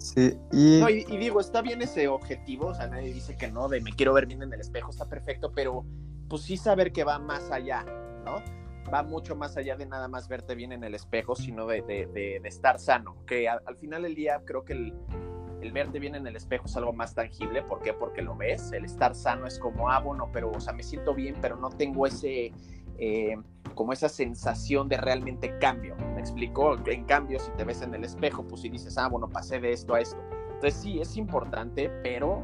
Sí, 0.00 0.38
y... 0.50 0.82
y... 0.82 1.18
digo, 1.18 1.40
está 1.40 1.60
bien 1.60 1.82
ese 1.82 2.08
objetivo, 2.08 2.68
o 2.68 2.74
sea, 2.74 2.86
nadie 2.86 3.12
dice 3.12 3.36
que 3.36 3.52
no, 3.52 3.68
de 3.68 3.82
me 3.82 3.92
quiero 3.92 4.14
ver 4.14 4.26
bien 4.26 4.42
en 4.42 4.52
el 4.52 4.60
espejo, 4.60 4.90
está 4.90 5.06
perfecto, 5.06 5.52
pero 5.54 5.84
pues 6.26 6.42
sí 6.42 6.56
saber 6.56 6.90
que 6.90 7.04
va 7.04 7.18
más 7.18 7.50
allá, 7.50 7.84
¿no? 8.24 8.36
Va 8.92 9.02
mucho 9.02 9.36
más 9.36 9.58
allá 9.58 9.76
de 9.76 9.84
nada 9.84 10.08
más 10.08 10.26
verte 10.26 10.54
bien 10.54 10.72
en 10.72 10.84
el 10.84 10.94
espejo, 10.94 11.36
sino 11.36 11.66
de, 11.66 11.82
de, 11.82 12.40
estar 12.44 12.80
sano, 12.80 13.14
que 13.26 13.46
al, 13.46 13.76
final 13.76 14.02
del 14.02 14.14
día 14.14 14.40
creo 14.46 14.64
que 14.64 14.72
el, 14.72 14.94
el, 15.60 15.70
verte 15.70 15.98
bien 15.98 16.14
en 16.14 16.26
el 16.26 16.34
espejo 16.34 16.64
es 16.64 16.76
algo 16.78 16.94
más 16.94 17.14
tangible, 17.14 17.62
¿por 17.62 17.82
qué? 17.82 17.92
Porque 17.92 18.22
lo 18.22 18.34
ves, 18.34 18.72
el 18.72 18.86
estar 18.86 19.14
sano 19.14 19.46
es 19.46 19.58
como, 19.58 19.90
ah, 19.90 20.00
bueno, 20.00 20.30
pero, 20.32 20.50
o 20.50 20.60
sea, 20.60 20.72
me 20.72 20.82
siento 20.82 21.14
bien, 21.14 21.36
pero 21.42 21.56
no 21.56 21.68
tengo 21.68 22.06
ese 22.06 22.52
eh, 22.98 23.36
como 23.80 23.94
esa 23.94 24.10
sensación 24.10 24.90
de 24.90 24.98
realmente 24.98 25.56
cambio. 25.58 25.96
¿Me 26.14 26.20
explico? 26.20 26.76
En 26.84 27.04
cambio, 27.04 27.38
si 27.38 27.50
te 27.52 27.64
ves 27.64 27.80
en 27.80 27.94
el 27.94 28.04
espejo, 28.04 28.46
pues 28.46 28.60
si 28.60 28.68
dices, 28.68 28.98
ah, 28.98 29.08
bueno, 29.08 29.26
pasé 29.30 29.58
de 29.58 29.72
esto 29.72 29.94
a 29.94 30.00
esto. 30.00 30.18
Entonces 30.52 30.74
sí, 30.74 31.00
es 31.00 31.16
importante, 31.16 31.90
pero 32.02 32.42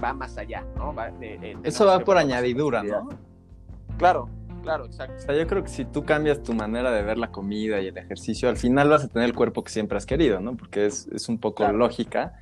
va 0.00 0.12
más 0.12 0.38
allá, 0.38 0.64
¿no? 0.76 0.94
Eso 1.64 1.84
va 1.84 1.98
por 1.98 2.16
añadidura, 2.16 2.84
¿no? 2.84 3.08
Claro, 3.96 4.30
claro, 4.62 4.86
exacto. 4.86 5.16
O 5.16 5.18
sea, 5.18 5.34
yo 5.34 5.48
creo 5.48 5.64
que 5.64 5.68
si 5.68 5.84
tú 5.84 6.04
cambias 6.04 6.44
tu 6.44 6.54
manera 6.54 6.92
de 6.92 7.02
ver 7.02 7.18
la 7.18 7.32
comida 7.32 7.80
y 7.80 7.88
el 7.88 7.98
ejercicio, 7.98 8.48
al 8.48 8.56
final 8.56 8.88
vas 8.88 9.02
a 9.02 9.08
tener 9.08 9.28
el 9.28 9.34
cuerpo 9.34 9.64
que 9.64 9.72
siempre 9.72 9.98
has 9.98 10.06
querido, 10.06 10.38
¿no? 10.38 10.56
Porque 10.56 10.86
es, 10.86 11.28
un 11.28 11.38
poco 11.38 11.66
lógica. 11.72 12.34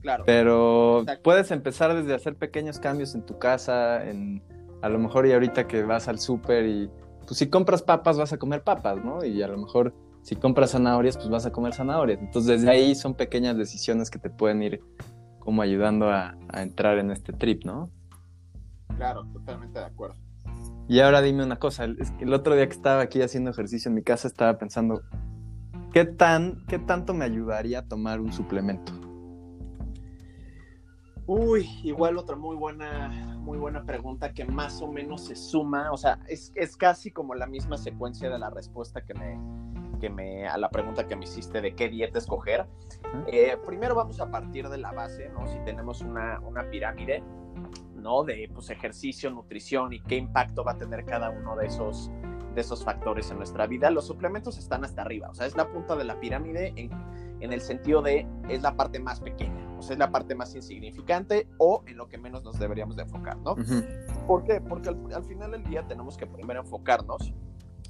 Claro. 0.00 0.22
Pero 0.26 1.04
puedes 1.24 1.50
empezar 1.50 1.92
desde 1.92 2.14
hacer 2.14 2.36
pequeños 2.36 2.78
cambios 2.78 3.16
en 3.16 3.26
tu 3.26 3.36
casa, 3.40 4.08
en 4.08 4.44
a 4.80 4.88
lo 4.88 5.00
mejor 5.00 5.26
y 5.26 5.32
ahorita 5.32 5.66
que 5.66 5.82
vas 5.82 6.06
al 6.06 6.20
súper 6.20 6.66
y 6.66 6.90
pues 7.26 7.38
si 7.38 7.48
compras 7.48 7.82
papas 7.82 8.18
vas 8.18 8.32
a 8.32 8.38
comer 8.38 8.62
papas, 8.62 9.04
¿no? 9.04 9.24
Y 9.24 9.42
a 9.42 9.48
lo 9.48 9.58
mejor 9.58 9.94
si 10.22 10.36
compras 10.36 10.70
zanahorias 10.70 11.16
pues 11.16 11.28
vas 11.28 11.46
a 11.46 11.52
comer 11.52 11.74
zanahorias. 11.74 12.20
Entonces 12.20 12.60
desde 12.60 12.70
ahí 12.70 12.94
son 12.94 13.14
pequeñas 13.14 13.56
decisiones 13.56 14.10
que 14.10 14.18
te 14.18 14.30
pueden 14.30 14.62
ir 14.62 14.80
como 15.38 15.62
ayudando 15.62 16.10
a, 16.10 16.36
entrar 16.54 16.98
en 16.98 17.10
este 17.10 17.32
trip, 17.32 17.64
¿no? 17.64 17.90
Claro, 18.96 19.26
totalmente 19.32 19.78
de 19.78 19.84
acuerdo. 19.84 20.16
Y 20.88 21.00
ahora 21.00 21.20
dime 21.20 21.44
una 21.44 21.56
cosa, 21.56 21.84
es 21.84 22.10
que 22.12 22.24
el 22.24 22.32
otro 22.32 22.54
día 22.54 22.66
que 22.66 22.74
estaba 22.74 23.02
aquí 23.02 23.20
haciendo 23.22 23.50
ejercicio 23.50 23.88
en 23.88 23.94
mi 23.94 24.02
casa 24.02 24.28
estaba 24.28 24.58
pensando, 24.58 25.02
¿qué, 25.92 26.04
tan, 26.04 26.64
qué 26.66 26.78
tanto 26.78 27.12
me 27.14 27.24
ayudaría 27.24 27.80
a 27.80 27.82
tomar 27.86 28.20
un 28.20 28.32
suplemento? 28.32 28.92
Uy, 31.26 31.80
igual 31.82 32.18
otra 32.18 32.36
muy 32.36 32.54
buena, 32.54 33.38
muy 33.38 33.56
buena 33.56 33.82
pregunta 33.84 34.34
que 34.34 34.44
más 34.44 34.82
o 34.82 34.88
menos 34.88 35.24
se 35.24 35.34
suma, 35.34 35.90
o 35.90 35.96
sea, 35.96 36.18
es, 36.28 36.52
es 36.54 36.76
casi 36.76 37.10
como 37.10 37.34
la 37.34 37.46
misma 37.46 37.78
secuencia 37.78 38.28
de 38.28 38.38
la 38.38 38.50
respuesta 38.50 39.00
que 39.00 39.14
me, 39.14 39.38
que 40.00 40.10
me, 40.10 40.46
a 40.46 40.58
la 40.58 40.68
pregunta 40.68 41.06
que 41.06 41.16
me 41.16 41.24
hiciste 41.24 41.62
de 41.62 41.74
qué 41.74 41.88
dieta 41.88 42.18
escoger. 42.18 42.66
Eh, 43.26 43.56
primero 43.66 43.94
vamos 43.94 44.20
a 44.20 44.30
partir 44.30 44.68
de 44.68 44.76
la 44.76 44.92
base, 44.92 45.30
¿no? 45.30 45.46
Si 45.46 45.58
tenemos 45.64 46.02
una, 46.02 46.40
una 46.40 46.68
pirámide, 46.68 47.22
¿no? 47.94 48.22
De 48.22 48.50
pues, 48.52 48.68
ejercicio, 48.68 49.30
nutrición 49.30 49.94
y 49.94 50.00
qué 50.00 50.16
impacto 50.16 50.62
va 50.62 50.72
a 50.72 50.78
tener 50.78 51.06
cada 51.06 51.30
uno 51.30 51.56
de 51.56 51.68
esos, 51.68 52.10
de 52.54 52.60
esos 52.60 52.84
factores 52.84 53.30
en 53.30 53.38
nuestra 53.38 53.66
vida, 53.66 53.90
los 53.90 54.06
suplementos 54.06 54.58
están 54.58 54.84
hasta 54.84 55.00
arriba, 55.00 55.30
o 55.30 55.34
sea, 55.34 55.46
es 55.46 55.56
la 55.56 55.68
punta 55.72 55.96
de 55.96 56.04
la 56.04 56.20
pirámide 56.20 56.74
en, 56.76 56.90
en 57.40 57.50
el 57.50 57.62
sentido 57.62 58.02
de 58.02 58.26
es 58.50 58.60
la 58.60 58.76
parte 58.76 59.00
más 59.00 59.20
pequeña 59.20 59.63
es 59.90 59.98
la 59.98 60.10
parte 60.10 60.34
más 60.34 60.54
insignificante 60.54 61.48
o 61.58 61.82
en 61.86 61.96
lo 61.96 62.08
que 62.08 62.18
menos 62.18 62.42
nos 62.44 62.58
deberíamos 62.58 62.96
de 62.96 63.02
enfocar, 63.02 63.36
¿no? 63.38 63.56
¿Por 64.26 64.44
qué? 64.44 64.60
Porque 64.60 64.88
al, 64.88 65.24
final 65.24 65.52
del 65.52 65.64
día 65.64 65.86
tenemos 65.86 66.16
que 66.16 66.26
primero 66.26 66.60
enfocarnos 66.60 67.32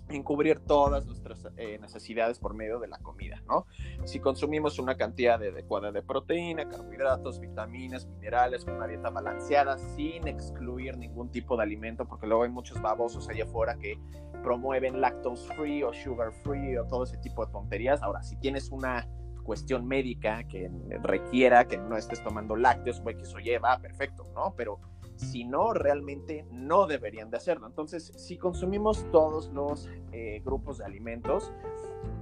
en 0.08 0.22
cubrir 0.22 0.60
todas 0.60 1.06
nuestras 1.06 1.48
eh, 1.56 1.78
necesidades 1.78 2.38
por 2.38 2.54
medio 2.54 2.78
de 2.78 2.88
la 2.88 2.98
comida, 2.98 3.42
¿no? 3.48 3.66
Si 4.04 4.20
consumimos 4.20 4.78
una 4.78 4.96
cantidad 4.96 5.42
adecuada 5.42 5.92
de 5.92 6.02
proteína, 6.02 6.68
carbohidratos, 6.68 7.40
vitaminas, 7.40 8.06
minerales, 8.06 8.64
con 8.64 8.74
una 8.74 8.86
dieta 8.86 9.10
balanceada, 9.10 9.78
sin 9.78 10.28
excluir 10.28 10.98
ningún 10.98 11.30
tipo 11.30 11.56
de 11.56 11.62
alimento, 11.62 12.06
porque 12.06 12.26
luego 12.26 12.42
hay 12.42 12.50
muchos 12.50 12.80
babosos 12.82 13.28
allá 13.28 13.44
afuera 13.44 13.76
que 13.76 13.98
promueven 14.42 15.00
lactose 15.00 15.52
free 15.54 15.82
o 15.82 15.92
sugar 15.94 16.32
free 16.32 16.76
o 16.76 16.84
todo 16.86 17.04
ese 17.04 17.16
tipo 17.16 17.46
de 17.46 17.52
tonterías. 17.52 18.02
Ahora, 18.02 18.22
si 18.22 18.36
tienes 18.36 18.70
una 18.70 19.08
cuestión 19.44 19.86
médica 19.86 20.42
que 20.44 20.70
requiera 21.02 21.66
que 21.66 21.76
no 21.76 21.96
estés 21.96 22.22
tomando 22.24 22.56
lácteos 22.56 23.00
o 23.04 23.10
X 23.10 23.34
o 23.34 23.38
Y, 23.38 23.56
va, 23.58 23.78
perfecto, 23.78 24.24
¿no? 24.34 24.54
Pero 24.56 24.80
si 25.16 25.44
no, 25.44 25.72
realmente 25.72 26.46
no 26.50 26.86
deberían 26.86 27.30
de 27.30 27.36
hacerlo. 27.36 27.66
Entonces, 27.66 28.12
si 28.16 28.36
consumimos 28.36 29.06
todos 29.12 29.50
los 29.52 29.88
eh, 30.12 30.42
grupos 30.44 30.78
de 30.78 30.84
alimentos 30.84 31.52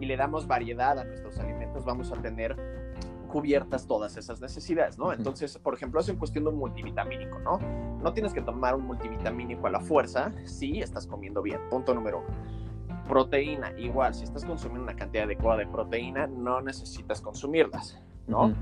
y 0.01 0.07
le 0.07 0.17
damos 0.17 0.47
variedad 0.47 0.99
a 0.99 1.05
nuestros 1.05 1.39
alimentos, 1.39 1.85
vamos 1.85 2.13
a 2.13 2.21
tener 2.21 2.57
cubiertas 3.29 3.87
todas 3.87 4.19
esas 4.19 4.43
necesidades, 4.43 4.99
¿no? 4.99 5.11
Entonces, 5.13 5.57
por 5.57 5.75
ejemplo, 5.75 6.01
es 6.01 6.09
en 6.11 6.17
cuestión 6.17 6.45
de 6.45 6.51
un 6.51 6.57
multivitamínico, 6.57 7.39
¿no? 7.39 7.59
No 8.03 8.13
tienes 8.13 8.35
que 8.35 8.43
tomar 8.43 8.75
un 8.75 8.85
multivitamínico 8.85 9.67
a 9.67 9.71
la 9.71 9.81
fuerza 9.81 10.33
si 10.45 10.81
estás 10.81 11.07
comiendo 11.07 11.41
bien. 11.41 11.59
Punto 11.71 11.95
número 11.95 12.19
uno. 12.19 12.62
Proteína, 13.09 13.73
igual, 13.79 14.15
si 14.15 14.25
estás 14.25 14.45
consumiendo 14.45 14.85
una 14.85 14.97
cantidad 14.97 15.25
adecuada 15.25 15.59
de 15.59 15.67
proteína, 15.67 16.27
no 16.27 16.61
necesitas 16.61 17.21
consumirlas, 17.21 18.01
¿no? 18.27 18.55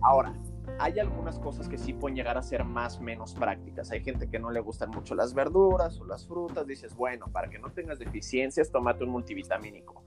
Ahora, 0.00 0.32
hay 0.78 0.98
algunas 1.00 1.38
cosas 1.38 1.68
que 1.68 1.76
sí 1.76 1.92
pueden 1.92 2.16
llegar 2.16 2.38
a 2.38 2.42
ser 2.42 2.64
más 2.64 3.00
menos 3.00 3.34
prácticas. 3.34 3.90
Hay 3.90 4.02
gente 4.02 4.28
que 4.28 4.38
no 4.38 4.50
le 4.50 4.60
gustan 4.60 4.90
mucho 4.90 5.14
las 5.14 5.34
verduras 5.34 6.00
o 6.00 6.04
las 6.04 6.26
frutas. 6.26 6.66
Dices, 6.66 6.94
bueno, 6.94 7.26
para 7.32 7.48
que 7.48 7.58
no 7.58 7.70
tengas 7.70 7.98
deficiencias, 7.98 8.70
tómate 8.70 9.04
un 9.04 9.10
multivitamínico. 9.10 10.04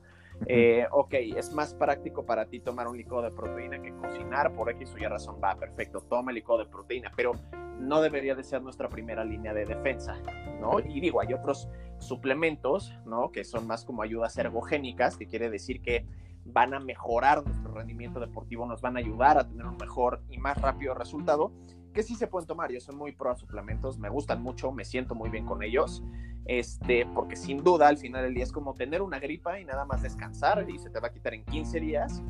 Eh, 0.47 0.85
ok, 0.91 1.13
es 1.35 1.53
más 1.53 1.73
práctico 1.73 2.25
para 2.25 2.45
ti 2.45 2.59
tomar 2.59 2.87
un 2.87 2.97
licuado 2.97 3.23
de 3.23 3.31
proteína 3.31 3.81
que 3.81 3.93
cocinar, 3.95 4.53
por 4.53 4.69
X 4.69 4.93
o 4.93 4.97
Y 4.97 5.05
razón, 5.05 5.39
va, 5.43 5.55
perfecto, 5.55 6.01
toma 6.01 6.31
el 6.31 6.35
licuado 6.35 6.63
de 6.63 6.69
proteína, 6.69 7.11
pero 7.15 7.33
no 7.79 8.01
debería 8.01 8.35
de 8.35 8.43
ser 8.43 8.61
nuestra 8.61 8.89
primera 8.89 9.23
línea 9.23 9.53
de 9.53 9.65
defensa, 9.65 10.21
¿no? 10.59 10.79
Y 10.79 10.99
digo, 10.99 11.21
hay 11.21 11.33
otros 11.33 11.67
suplementos, 11.99 12.93
¿no? 13.05 13.31
Que 13.31 13.43
son 13.43 13.67
más 13.67 13.85
como 13.85 14.01
ayudas 14.01 14.37
ergogénicas, 14.37 15.17
que 15.17 15.27
quiere 15.27 15.49
decir 15.49 15.81
que 15.81 16.05
van 16.45 16.73
a 16.73 16.79
mejorar 16.79 17.45
nuestro 17.45 17.73
rendimiento 17.73 18.19
deportivo, 18.19 18.65
nos 18.65 18.81
van 18.81 18.97
a 18.97 18.99
ayudar 18.99 19.37
a 19.37 19.47
tener 19.47 19.65
un 19.65 19.77
mejor 19.77 20.21
y 20.29 20.37
más 20.37 20.59
rápido 20.59 20.93
resultado, 20.93 21.51
que 21.93 22.03
sí 22.03 22.15
se 22.15 22.27
pueden 22.27 22.47
tomar. 22.47 22.71
Yo 22.71 22.79
soy 22.79 22.95
muy 22.95 23.11
pro 23.11 23.31
a 23.31 23.35
suplementos, 23.35 23.97
me 23.97 24.09
gustan 24.09 24.41
mucho, 24.41 24.71
me 24.71 24.85
siento 24.85 25.15
muy 25.15 25.29
bien 25.29 25.45
con 25.45 25.63
ellos, 25.63 26.03
este, 26.45 27.05
porque 27.13 27.35
sin 27.35 27.63
duda 27.63 27.87
al 27.87 27.97
final 27.97 28.23
del 28.23 28.33
día 28.33 28.43
es 28.43 28.51
como 28.51 28.73
tener 28.73 29.01
una 29.01 29.19
gripa 29.19 29.59
y 29.59 29.65
nada 29.65 29.85
más 29.85 30.01
descansar 30.01 30.69
y 30.69 30.79
se 30.79 30.89
te 30.89 30.99
va 30.99 31.09
a 31.09 31.11
quitar 31.11 31.33
en 31.33 31.43
15 31.45 31.79
días, 31.79 32.23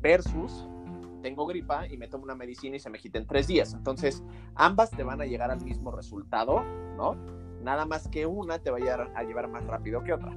versus 0.00 0.68
tengo 1.22 1.46
gripa 1.46 1.86
y 1.86 1.96
me 1.96 2.08
tomo 2.08 2.24
una 2.24 2.34
medicina 2.34 2.76
y 2.76 2.80
se 2.80 2.90
me 2.90 2.98
quita 2.98 3.18
en 3.18 3.26
3 3.26 3.46
días. 3.46 3.72
Entonces, 3.74 4.22
ambas 4.56 4.90
te 4.90 5.04
van 5.04 5.20
a 5.20 5.24
llegar 5.24 5.50
al 5.50 5.62
mismo 5.62 5.92
resultado, 5.92 6.64
¿no? 6.96 7.14
Nada 7.62 7.86
más 7.86 8.08
que 8.08 8.26
una 8.26 8.58
te 8.58 8.70
vaya 8.70 9.08
a 9.14 9.22
llevar 9.22 9.48
más 9.48 9.64
rápido 9.64 10.02
que 10.02 10.12
otra. 10.12 10.32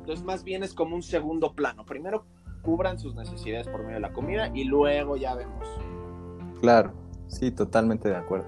Entonces, 0.00 0.22
más 0.22 0.44
bien 0.44 0.62
es 0.62 0.74
como 0.74 0.94
un 0.94 1.02
segundo 1.02 1.54
plano. 1.54 1.86
Primero 1.86 2.26
cubran 2.64 2.98
sus 2.98 3.14
necesidades 3.14 3.68
por 3.68 3.82
medio 3.82 3.94
de 3.94 4.00
la 4.00 4.12
comida 4.12 4.50
y 4.54 4.64
luego 4.64 5.16
ya 5.16 5.34
vemos. 5.34 5.68
Claro, 6.60 6.92
sí, 7.28 7.50
totalmente 7.50 8.08
de 8.08 8.16
acuerdo. 8.16 8.46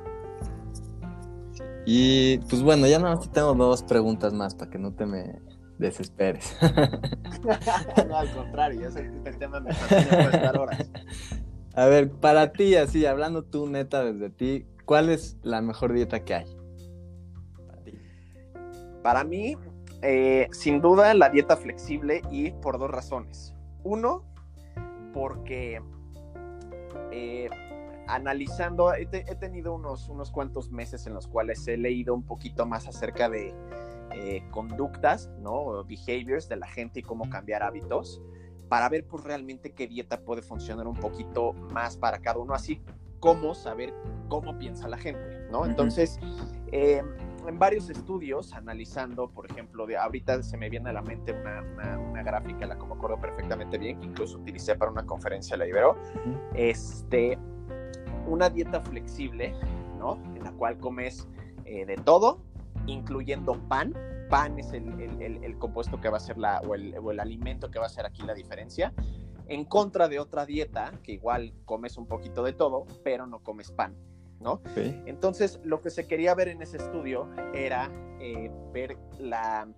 Y 1.85 2.38
pues 2.38 2.62
bueno, 2.62 2.87
ya 2.88 2.98
nada 2.98 3.14
más 3.14 3.31
tengo 3.31 3.55
dos 3.55 3.83
preguntas 3.85 4.33
más 4.33 4.55
para 4.55 4.70
que 4.70 4.79
no 4.79 4.92
te 4.92 5.07
me 5.07 5.40
desesperes. 5.79 6.57
no, 8.09 8.16
al 8.16 8.33
contrario, 8.33 8.81
ya 8.81 8.90
sé 8.90 9.11
que 9.22 9.33
tema 9.33 9.61
me 9.61 9.72
fascina 9.72 10.22
estar 10.22 10.59
horas. 10.59 10.90
A 11.74 11.87
ver, 11.87 12.11
para 12.11 12.52
ti, 12.52 12.74
así, 12.74 13.05
hablando 13.07 13.44
tú 13.44 13.68
neta 13.68 14.02
desde 14.02 14.31
ti, 14.31 14.66
¿cuál 14.85 15.11
es 15.11 15.37
la 15.42 15.61
mejor 15.61 15.92
dieta 15.92 16.24
que 16.24 16.35
hay? 16.35 16.46
Para, 17.66 17.83
ti? 17.85 17.92
para 19.02 19.24
mí, 19.24 19.57
eh, 20.02 20.48
sin 20.52 20.81
duda, 20.81 21.12
la 21.14 21.29
dieta 21.29 21.57
flexible 21.57 22.22
y 22.31 22.50
por 22.50 22.79
dos 22.79 22.90
razones. 22.90 23.56
Uno, 23.87 24.25
porque 25.14 25.81
eh, 27.12 27.49
analizando, 28.09 28.92
he, 28.92 29.07
tenido 29.07 29.75
unos, 29.75 30.09
unos 30.09 30.33
cuantos 30.33 30.72
meses 30.72 31.07
en 31.07 31.14
los 31.14 31.29
cuales 31.29 31.66
he 31.68 31.77
leído 31.77 32.12
un 32.12 32.25
poquito 32.25 32.66
más 32.66 32.88
acerca 32.88 33.29
de 33.29 33.55
eh, 34.12 34.42
conductas, 34.51 35.31
¿no? 35.38 35.85
Behaviors 35.85 36.49
de 36.49 36.57
la 36.57 36.66
gente 36.66 36.99
y 36.99 37.03
cómo 37.05 37.31
cambiar 37.31 37.62
hábitos 37.62 38.20
para 38.68 38.88
ver 38.88 39.07
pues 39.07 39.22
realmente 39.22 39.72
qué 39.72 39.87
dieta 39.87 40.20
puede 40.20 40.42
funcionar 40.42 40.88
un 40.88 40.96
poquito 40.96 41.53
más 41.53 41.96
para 41.96 42.18
cada 42.18 42.40
uno, 42.40 42.55
así 42.55 42.83
como 43.20 43.55
saber 43.55 43.94
cómo 44.29 44.59
piensa 44.59 44.88
la 44.88 44.99
gente, 44.99 45.46
¿no? 45.53 45.64
Entonces, 45.64 46.18
eh, 46.72 47.05
en 47.49 47.59
varios 47.59 47.89
estudios 47.91 48.53
analizando, 48.53 49.29
por 49.31 49.51
ejemplo, 49.51 49.87
de 49.87 49.97
ahorita 49.97 50.43
se 50.43 50.57
me 50.57 50.69
viene 50.69 50.91
a 50.91 50.93
la 50.93 51.03
mente 51.03 51.33
una, 51.33 51.63
una, 51.99 52.23
gráfica, 52.23 52.67
la 52.67 52.77
como 52.77 52.95
acuerdo 52.95 53.21
perfectamente 53.21 53.79
bien, 53.79 54.01
que 54.01 54.07
incluso 54.07 54.39
utilicé 54.39 54.75
para 54.75 54.91
una 54.91 55.07
conferencia 55.07 55.57
la 55.57 55.67
Ibero, 55.67 55.97
este, 56.55 57.39
una 58.27 58.51
dieta 58.51 58.81
flexible, 58.81 59.55
¿no? 59.99 60.15
En 60.35 60.43
la 60.43 60.53
cual 60.53 60.79
comes 60.79 61.29
eh, 61.65 61.87
de 61.87 61.97
todo, 61.97 62.43
incluyendo 62.87 63.55
pan. 63.69 63.95
Pan 64.29 64.59
es 64.59 64.73
el, 64.73 65.01
el, 65.01 65.45
el, 65.45 65.59
compuesto 65.59 66.01
que 66.01 66.09
va 66.09 66.17
a 66.17 66.21
ser 66.21 66.37
la, 66.37 66.61
o 66.61 66.75
el, 66.75 66.97
o 66.99 67.13
el 67.13 67.21
alimento 67.21 67.71
que 67.71 67.79
va 67.79 67.87
a 67.87 67.91
ser 67.91 68.07
aquí 68.07 68.23
la 68.23 68.35
diferencia 68.35 68.93
en 69.49 69.65
contra 69.65 70.09
de 70.09 70.19
otra 70.19 70.45
dieta 70.47 70.93
que 71.03 71.13
igual 71.13 71.55
comes 71.65 71.97
un 71.97 72.07
poquito 72.07 72.43
de 72.43 72.53
todo, 72.53 72.87
pero 73.05 73.27
no 73.27 73.41
comes 73.41 73.71
pan. 73.71 73.95
¿No? 74.40 74.61
Entonces, 74.77 75.61
lo 75.64 75.81
que 75.81 75.90
se 75.90 76.07
quería 76.07 76.35
ver 76.35 76.49
en 76.49 76.62
ese 76.62 76.77
estudio 76.77 77.29
era 77.55 77.90
eh, 78.20 78.51
ver 78.72 78.96
la 79.18 79.68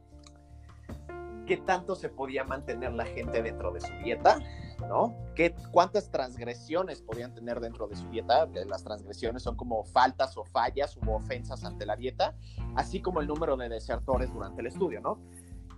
qué 1.49 1.57
tanto 1.57 1.97
se 1.97 2.11
podía 2.11 2.45
mantener 2.45 2.93
la 2.93 3.07
gente 3.07 3.43
dentro 3.43 3.73
de 3.73 3.81
su 3.81 3.93
dieta, 4.05 4.39
¿no? 4.87 5.17
¿Qué, 5.35 5.55
¿Cuántas 5.73 6.11
transgresiones 6.11 7.01
podían 7.01 7.35
tener 7.35 7.59
dentro 7.59 7.89
de 7.89 7.97
su 7.97 8.07
dieta? 8.11 8.47
Las 8.67 8.85
transgresiones 8.85 9.43
son 9.43 9.57
como 9.57 9.83
faltas 9.85 10.37
o 10.37 10.45
fallas 10.45 10.99
u 10.99 11.11
ofensas 11.11 11.65
ante 11.65 11.87
la 11.87 11.97
dieta, 11.97 12.35
así 12.77 13.01
como 13.01 13.23
el 13.23 13.27
número 13.27 13.57
de 13.57 13.71
desertores 13.71 14.31
durante 14.33 14.61
el 14.61 14.67
estudio, 14.67 15.01
¿no? 15.01 15.19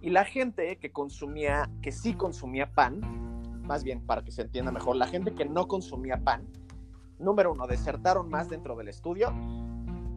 Y 0.00 0.10
la 0.10 0.24
gente 0.24 0.76
que 0.78 0.90
consumía, 0.90 1.70
que 1.82 1.92
sí 1.92 2.14
consumía 2.14 2.72
pan, 2.72 3.00
más 3.62 3.84
bien 3.84 4.04
para 4.04 4.24
que 4.24 4.32
se 4.32 4.42
entienda 4.42 4.72
mejor, 4.72 4.96
la 4.96 5.06
gente 5.06 5.34
que 5.34 5.44
no 5.44 5.68
consumía 5.68 6.16
pan, 6.16 6.48
número 7.20 7.52
uno, 7.52 7.66
desertaron 7.66 8.28
más 8.28 8.48
dentro 8.48 8.76
del 8.76 8.88
estudio 8.88 9.33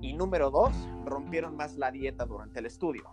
y 0.01 0.13
número 0.13 0.49
dos, 0.49 0.73
rompieron 1.05 1.55
más 1.55 1.77
la 1.77 1.91
dieta 1.91 2.25
durante 2.25 2.59
el 2.59 2.65
estudio, 2.65 3.03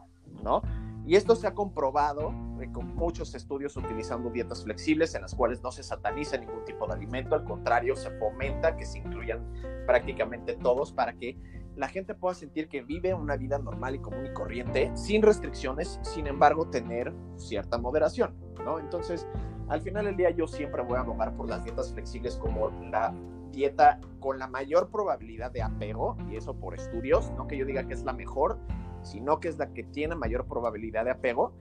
¿no? 0.42 0.62
Y 1.07 1.16
esto 1.16 1.35
se 1.35 1.46
ha 1.46 1.55
comprobado 1.55 2.33
eh, 2.61 2.70
con 2.72 2.94
muchos 2.94 3.35
estudios 3.35 3.76
utilizando 3.76 4.31
dietas 4.31 4.62
flexibles 4.64 5.14
en 5.14 5.22
las 5.22 5.35
cuales 5.35 5.62
no 5.62 5.72
se 5.72 5.83
sataniza 5.83 6.37
ningún 6.37 6.64
tipo 6.64 6.87
de 6.87 6.94
alimento, 6.94 7.35
al 7.35 7.44
contrario, 7.44 7.96
se 7.96 8.11
fomenta 8.18 8.76
que 8.76 8.85
se 8.85 8.98
incluyan 8.98 9.44
prácticamente 9.87 10.55
todos 10.55 10.92
para 10.92 11.14
que 11.14 11.38
la 11.76 11.88
gente 11.88 12.14
pueda 12.14 12.35
sentir 12.35 12.68
que 12.68 12.83
vive 12.83 13.14
una 13.14 13.37
vida 13.37 13.59
normal 13.59 13.94
y 13.94 13.98
común 14.00 14.26
y 14.26 14.33
corriente, 14.33 14.90
sin 14.94 15.22
restricciones, 15.22 15.98
sin 16.03 16.26
embargo, 16.26 16.68
tener 16.68 17.14
cierta 17.37 17.79
moderación, 17.79 18.35
¿no? 18.64 18.79
Entonces, 18.79 19.26
al 19.68 19.81
final 19.81 20.05
del 20.05 20.16
día 20.16 20.31
yo 20.31 20.46
siempre 20.46 20.83
voy 20.83 20.96
a 20.96 21.00
abogar 21.00 21.35
por 21.37 21.48
las 21.48 21.64
dietas 21.64 21.92
flexibles 21.92 22.37
como 22.37 22.70
la 22.90 23.14
dieta 23.50 24.00
con 24.20 24.38
la 24.38 24.46
mayor 24.46 24.90
probabilidad 24.90 25.50
de 25.50 25.62
apego, 25.62 26.16
y 26.30 26.36
eso 26.36 26.54
por 26.54 26.74
estudios, 26.74 27.30
no 27.32 27.46
que 27.46 27.56
yo 27.56 27.64
diga 27.64 27.86
que 27.86 27.94
es 27.94 28.04
la 28.04 28.12
mejor, 28.12 28.58
sino 29.02 29.40
que 29.40 29.48
es 29.48 29.58
la 29.58 29.72
que 29.72 29.82
tiene 29.82 30.14
mayor 30.14 30.46
probabilidad 30.46 31.04
de 31.04 31.10
apego, 31.10 31.52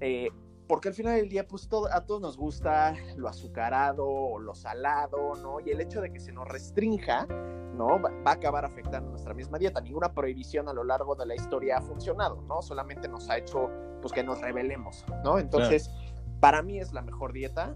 eh, 0.00 0.30
porque 0.68 0.88
al 0.88 0.94
final 0.94 1.16
del 1.16 1.30
día, 1.30 1.48
pues 1.48 1.66
todo, 1.66 1.90
a 1.90 2.04
todos 2.04 2.20
nos 2.20 2.36
gusta 2.36 2.94
lo 3.16 3.26
azucarado 3.26 4.06
o 4.06 4.38
lo 4.38 4.54
salado, 4.54 5.34
¿no? 5.36 5.60
Y 5.60 5.70
el 5.70 5.80
hecho 5.80 6.02
de 6.02 6.12
que 6.12 6.20
se 6.20 6.30
nos 6.30 6.46
restrinja, 6.46 7.26
¿no? 7.74 8.00
Va, 8.00 8.10
a 8.26 8.32
acabar 8.32 8.66
afectando 8.66 9.10
nuestra 9.10 9.32
misma 9.32 9.56
dieta. 9.56 9.80
Ninguna 9.80 10.12
prohibición 10.12 10.68
a 10.68 10.74
lo 10.74 10.84
largo 10.84 11.14
de 11.14 11.24
la 11.24 11.34
historia 11.34 11.78
ha 11.78 11.80
funcionado, 11.80 12.42
¿no? 12.42 12.60
Solamente 12.60 13.08
nos 13.08 13.30
ha 13.30 13.38
hecho, 13.38 13.70
pues, 14.02 14.12
que 14.12 14.22
nos 14.22 14.42
rebelemos, 14.42 15.06
¿no? 15.24 15.38
Entonces, 15.38 15.90
para 16.38 16.62
mí 16.62 16.78
es 16.78 16.92
la 16.92 17.00
mejor 17.00 17.32
dieta. 17.32 17.74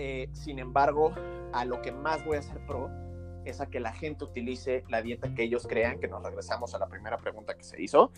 Eh, 0.00 0.28
sin 0.32 0.60
embargo, 0.60 1.12
a 1.52 1.64
lo 1.64 1.82
que 1.82 1.90
más 1.90 2.24
voy 2.24 2.36
a 2.36 2.38
hacer 2.38 2.64
pro 2.66 2.88
es 3.44 3.60
a 3.60 3.66
que 3.66 3.80
la 3.80 3.92
gente 3.92 4.24
utilice 4.24 4.84
la 4.88 5.02
dieta 5.02 5.34
que 5.34 5.42
ellos 5.42 5.66
crean, 5.66 5.98
que 5.98 6.06
nos 6.06 6.22
regresamos 6.22 6.72
a 6.74 6.78
la 6.78 6.86
primera 6.86 7.18
pregunta 7.18 7.54
que 7.54 7.64
se 7.64 7.82
hizo. 7.82 8.12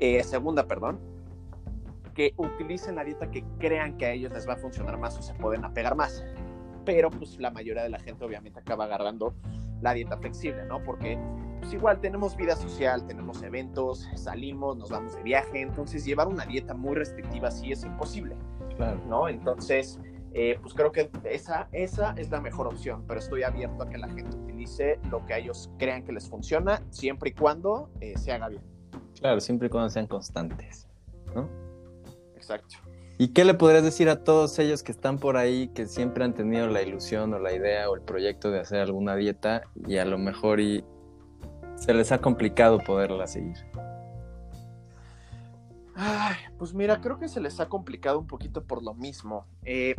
Eh, 0.00 0.24
segunda, 0.24 0.66
perdón, 0.66 0.98
que 2.14 2.34
utilicen 2.36 2.96
la 2.96 3.04
dieta 3.04 3.30
que 3.30 3.44
crean 3.58 3.96
que 3.96 4.06
a 4.06 4.10
ellos 4.10 4.32
les 4.32 4.48
va 4.48 4.54
a 4.54 4.56
funcionar 4.56 4.98
más 4.98 5.16
o 5.16 5.22
se 5.22 5.34
pueden 5.34 5.64
apegar 5.64 5.94
más. 5.94 6.24
Pero 6.84 7.10
pues 7.10 7.38
la 7.38 7.52
mayoría 7.52 7.84
de 7.84 7.90
la 7.90 8.00
gente 8.00 8.24
obviamente 8.24 8.58
acaba 8.58 8.84
agarrando 8.84 9.34
la 9.82 9.94
dieta 9.94 10.16
flexible, 10.16 10.64
¿no? 10.66 10.82
Porque 10.82 11.16
pues 11.60 11.72
igual 11.72 12.00
tenemos 12.00 12.36
vida 12.36 12.56
social, 12.56 13.06
tenemos 13.06 13.40
eventos, 13.42 14.08
salimos, 14.16 14.76
nos 14.76 14.90
vamos 14.90 15.14
de 15.14 15.22
viaje, 15.22 15.60
entonces 15.60 16.04
llevar 16.04 16.26
una 16.26 16.44
dieta 16.44 16.74
muy 16.74 16.96
restrictiva 16.96 17.52
sí 17.52 17.70
es 17.70 17.84
imposible, 17.84 18.36
claro. 18.76 19.00
¿no? 19.08 19.28
Entonces, 19.28 19.98
eh, 20.36 20.58
pues 20.60 20.74
creo 20.74 20.90
que 20.90 21.10
esa, 21.24 21.68
esa 21.70 22.12
es 22.16 22.28
la 22.30 22.40
mejor 22.40 22.66
opción, 22.66 23.04
pero 23.06 23.20
estoy 23.20 23.44
abierto 23.44 23.84
a 23.84 23.88
que 23.88 23.98
la 23.98 24.08
gente 24.08 24.36
utilice 24.36 24.98
lo 25.08 25.24
que 25.24 25.38
ellos 25.38 25.70
crean 25.78 26.02
que 26.04 26.12
les 26.12 26.28
funciona, 26.28 26.82
siempre 26.90 27.30
y 27.30 27.32
cuando 27.34 27.88
eh, 28.00 28.18
se 28.18 28.32
haga 28.32 28.48
bien. 28.48 28.62
Claro, 29.20 29.40
siempre 29.40 29.68
y 29.68 29.70
cuando 29.70 29.90
sean 29.90 30.08
constantes, 30.08 30.88
¿no? 31.36 31.48
Exacto. 32.34 32.76
¿Y 33.16 33.28
qué 33.28 33.44
le 33.44 33.54
podrías 33.54 33.84
decir 33.84 34.08
a 34.08 34.24
todos 34.24 34.58
ellos 34.58 34.82
que 34.82 34.90
están 34.90 35.18
por 35.18 35.36
ahí, 35.36 35.68
que 35.68 35.86
siempre 35.86 36.24
han 36.24 36.34
tenido 36.34 36.66
la 36.66 36.82
ilusión 36.82 37.32
o 37.32 37.38
la 37.38 37.54
idea 37.54 37.88
o 37.88 37.94
el 37.94 38.02
proyecto 38.02 38.50
de 38.50 38.58
hacer 38.58 38.80
alguna 38.80 39.14
dieta 39.14 39.62
y 39.86 39.98
a 39.98 40.04
lo 40.04 40.18
mejor 40.18 40.58
y 40.58 40.84
se 41.76 41.94
les 41.94 42.10
ha 42.10 42.20
complicado 42.20 42.78
poderla 42.78 43.28
seguir? 43.28 43.56
Ay, 45.94 46.34
pues 46.58 46.74
mira, 46.74 47.00
creo 47.00 47.20
que 47.20 47.28
se 47.28 47.40
les 47.40 47.60
ha 47.60 47.68
complicado 47.68 48.18
un 48.18 48.26
poquito 48.26 48.64
por 48.64 48.82
lo 48.82 48.94
mismo. 48.94 49.46
Eh, 49.64 49.94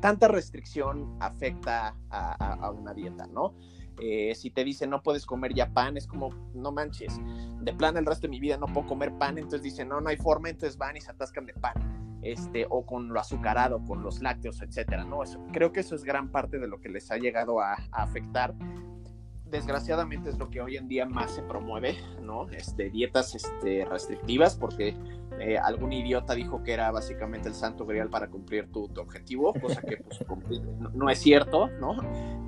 tanta 0.00 0.28
restricción 0.28 1.16
afecta 1.20 1.96
a 2.10 2.70
una 2.70 2.94
dieta, 2.94 3.26
¿no? 3.26 3.54
Eh, 3.98 4.34
si 4.34 4.50
te 4.50 4.62
dicen 4.62 4.90
no 4.90 5.02
puedes 5.02 5.24
comer 5.24 5.54
ya 5.54 5.72
pan, 5.72 5.96
es 5.96 6.06
como, 6.06 6.28
no 6.54 6.70
manches, 6.70 7.18
de 7.60 7.72
plan 7.72 7.96
el 7.96 8.04
resto 8.04 8.26
de 8.26 8.30
mi 8.30 8.40
vida 8.40 8.58
no 8.58 8.66
puedo 8.66 8.86
comer 8.86 9.16
pan, 9.16 9.38
entonces 9.38 9.62
dicen, 9.62 9.88
no, 9.88 10.00
no 10.00 10.10
hay 10.10 10.16
forma, 10.16 10.50
entonces 10.50 10.76
van 10.76 10.96
y 10.96 11.00
se 11.00 11.10
atascan 11.10 11.46
de 11.46 11.54
pan, 11.54 12.18
este, 12.22 12.66
o 12.68 12.84
con 12.84 13.08
lo 13.08 13.18
azucarado, 13.18 13.82
con 13.84 14.02
los 14.02 14.20
lácteos, 14.20 14.60
etcétera, 14.60 15.04
¿no? 15.04 15.22
Eso, 15.22 15.42
creo 15.50 15.72
que 15.72 15.80
eso 15.80 15.94
es 15.94 16.04
gran 16.04 16.30
parte 16.30 16.58
de 16.58 16.68
lo 16.68 16.78
que 16.78 16.90
les 16.90 17.10
ha 17.10 17.16
llegado 17.16 17.60
a, 17.60 17.72
a 17.72 18.02
afectar 18.02 18.54
desgraciadamente 19.50 20.30
es 20.30 20.38
lo 20.38 20.50
que 20.50 20.60
hoy 20.60 20.76
en 20.76 20.88
día 20.88 21.06
más 21.06 21.30
se 21.30 21.42
promueve, 21.42 21.96
¿no? 22.22 22.48
Este, 22.50 22.90
dietas 22.90 23.34
este, 23.34 23.84
restrictivas, 23.84 24.56
porque 24.56 24.96
eh, 25.38 25.58
algún 25.58 25.92
idiota 25.92 26.34
dijo 26.34 26.62
que 26.62 26.72
era 26.72 26.90
básicamente 26.90 27.48
el 27.48 27.54
santo 27.54 27.86
grial 27.86 28.08
para 28.08 28.28
cumplir 28.28 28.70
tu, 28.70 28.84
objetivo, 28.96 29.54
cosa 29.54 29.80
que 29.82 29.98
pues, 29.98 30.20
no, 30.94 31.08
es 31.10 31.18
cierto, 31.18 31.68
¿no? 31.80 31.96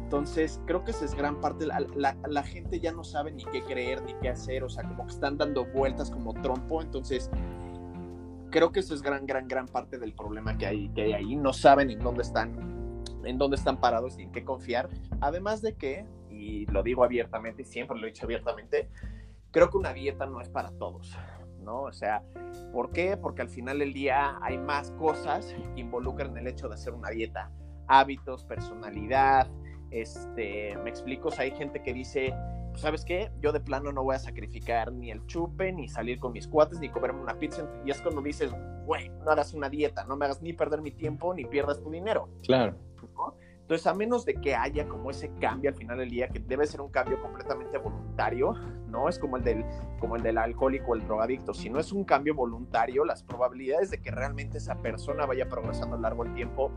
Entonces, 0.02 0.60
creo 0.66 0.84
que 0.84 0.90
esa 0.90 1.04
es 1.04 1.14
gran 1.14 1.40
parte, 1.40 1.66
la, 1.66 1.80
la, 2.26 2.42
gente 2.42 2.80
ya 2.80 2.92
no 2.92 3.04
sabe 3.04 3.30
ni 3.30 3.44
qué 3.44 3.62
creer, 3.62 4.02
ni 4.02 4.14
qué 4.14 4.30
hacer, 4.30 4.64
o 4.64 4.68
sea, 4.70 4.84
como 4.84 5.04
que 5.06 5.12
están 5.12 5.36
dando 5.36 5.66
vueltas 5.66 6.10
como 6.10 6.32
trompo, 6.34 6.80
entonces 6.80 7.30
creo 8.50 8.72
que 8.72 8.80
eso 8.80 8.94
es 8.94 9.02
gran, 9.02 9.26
gran, 9.26 9.46
gran 9.46 9.66
parte 9.66 9.98
del 9.98 10.14
problema 10.14 10.56
que 10.56 10.66
hay, 10.66 10.88
que 10.90 11.02
hay 11.02 11.12
ahí, 11.12 11.36
no 11.36 11.52
saben 11.52 11.90
en 11.90 11.98
dónde 11.98 12.22
están 12.22 12.78
en 13.24 13.36
dónde 13.36 13.56
están 13.56 13.78
parados 13.78 14.18
y 14.18 14.22
en 14.22 14.32
qué 14.32 14.44
confiar. 14.44 14.88
Además 15.20 15.60
de 15.60 15.74
que 15.74 16.06
y 16.38 16.66
lo 16.66 16.82
digo 16.82 17.04
abiertamente, 17.04 17.62
y 17.62 17.64
siempre 17.64 17.98
lo 17.98 18.06
he 18.06 18.10
dicho 18.10 18.24
abiertamente, 18.24 18.88
creo 19.50 19.70
que 19.70 19.76
una 19.76 19.92
dieta 19.92 20.26
no 20.26 20.40
es 20.40 20.48
para 20.48 20.70
todos, 20.70 21.16
¿no? 21.60 21.82
O 21.82 21.92
sea, 21.92 22.22
¿por 22.72 22.92
qué? 22.92 23.16
Porque 23.16 23.42
al 23.42 23.48
final 23.48 23.80
del 23.80 23.92
día 23.92 24.38
hay 24.42 24.58
más 24.58 24.90
cosas 24.92 25.54
que 25.74 25.80
involucran 25.80 26.36
el 26.36 26.46
hecho 26.46 26.68
de 26.68 26.74
hacer 26.74 26.94
una 26.94 27.10
dieta, 27.10 27.50
hábitos, 27.88 28.44
personalidad, 28.44 29.50
este, 29.90 30.76
me 30.84 30.90
explico, 30.90 31.28
o 31.28 31.30
sea, 31.30 31.44
hay 31.44 31.52
gente 31.52 31.82
que 31.82 31.92
dice, 31.92 32.34
¿sabes 32.74 33.04
qué? 33.04 33.30
Yo 33.40 33.52
de 33.52 33.60
plano 33.60 33.92
no 33.92 34.04
voy 34.04 34.16
a 34.16 34.18
sacrificar 34.18 34.92
ni 34.92 35.10
el 35.10 35.24
chupe, 35.26 35.72
ni 35.72 35.88
salir 35.88 36.20
con 36.20 36.32
mis 36.32 36.46
cuates, 36.46 36.78
ni 36.78 36.88
comerme 36.88 37.20
una 37.20 37.38
pizza. 37.38 37.66
Y 37.84 37.90
es 37.90 38.00
cuando 38.00 38.22
dices, 38.22 38.52
güey, 38.84 39.08
no 39.08 39.30
hagas 39.30 39.54
una 39.54 39.68
dieta, 39.68 40.04
no 40.04 40.16
me 40.16 40.26
hagas 40.26 40.42
ni 40.42 40.52
perder 40.52 40.82
mi 40.82 40.90
tiempo, 40.90 41.34
ni 41.34 41.44
pierdas 41.44 41.82
tu 41.82 41.90
dinero. 41.90 42.28
Claro. 42.44 42.76
Entonces, 43.68 43.86
a 43.86 43.92
menos 43.92 44.24
de 44.24 44.32
que 44.32 44.54
haya 44.54 44.88
como 44.88 45.10
ese 45.10 45.30
cambio 45.34 45.68
al 45.68 45.76
final 45.76 45.98
del 45.98 46.08
día, 46.08 46.28
que 46.28 46.38
debe 46.38 46.66
ser 46.66 46.80
un 46.80 46.88
cambio 46.88 47.20
completamente 47.20 47.76
voluntario, 47.76 48.54
¿no? 48.88 49.10
Es 49.10 49.18
como 49.18 49.36
el 49.36 49.44
del, 49.44 49.62
como 50.00 50.16
el 50.16 50.22
del 50.22 50.38
alcohólico 50.38 50.92
o 50.92 50.94
el 50.94 51.06
drogadicto. 51.06 51.52
Si 51.52 51.68
no 51.68 51.78
es 51.78 51.92
un 51.92 52.04
cambio 52.04 52.34
voluntario, 52.34 53.04
las 53.04 53.22
probabilidades 53.22 53.90
de 53.90 54.00
que 54.00 54.10
realmente 54.10 54.56
esa 54.56 54.76
persona 54.76 55.26
vaya 55.26 55.50
progresando 55.50 55.96
a 55.96 55.98
lo 55.98 56.02
largo 56.02 56.24
del 56.24 56.32
tiempo 56.32 56.70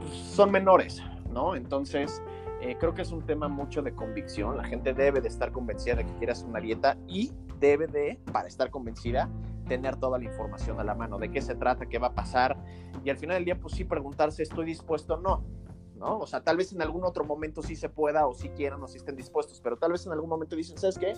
pues, 0.00 0.12
son 0.12 0.50
menores, 0.50 1.00
¿no? 1.30 1.54
Entonces, 1.54 2.20
eh, 2.62 2.76
creo 2.80 2.94
que 2.94 3.02
es 3.02 3.12
un 3.12 3.24
tema 3.24 3.46
mucho 3.46 3.80
de 3.82 3.94
convicción. 3.94 4.56
La 4.56 4.64
gente 4.64 4.94
debe 4.94 5.20
de 5.20 5.28
estar 5.28 5.52
convencida 5.52 5.94
de 5.94 6.04
que 6.04 6.14
quiere 6.14 6.32
hacer 6.32 6.48
una 6.48 6.58
dieta 6.58 6.98
y 7.06 7.30
debe 7.60 7.86
de, 7.86 8.18
para 8.32 8.48
estar 8.48 8.70
convencida, 8.70 9.30
tener 9.68 9.94
toda 9.94 10.18
la 10.18 10.24
información 10.24 10.80
a 10.80 10.84
la 10.84 10.96
mano, 10.96 11.16
de 11.16 11.30
qué 11.30 11.40
se 11.40 11.54
trata, 11.54 11.86
qué 11.86 12.00
va 12.00 12.08
a 12.08 12.14
pasar. 12.14 12.56
Y 13.04 13.10
al 13.10 13.18
final 13.18 13.36
del 13.36 13.44
día, 13.44 13.60
pues 13.60 13.74
sí 13.74 13.84
preguntarse, 13.84 14.42
¿estoy 14.42 14.66
dispuesto 14.66 15.14
o 15.14 15.20
no? 15.20 15.57
¿No? 15.98 16.18
O 16.18 16.26
sea, 16.26 16.42
tal 16.42 16.56
vez 16.56 16.72
en 16.72 16.80
algún 16.82 17.04
otro 17.04 17.24
momento 17.24 17.62
sí 17.62 17.76
se 17.76 17.88
pueda 17.88 18.26
o 18.26 18.34
sí 18.34 18.48
quieran 18.50 18.82
o 18.82 18.88
sí 18.88 18.98
estén 18.98 19.16
dispuestos, 19.16 19.60
pero 19.60 19.76
tal 19.76 19.92
vez 19.92 20.06
en 20.06 20.12
algún 20.12 20.30
momento 20.30 20.56
dicen, 20.56 20.78
¿sabes 20.78 20.98
qué? 20.98 21.14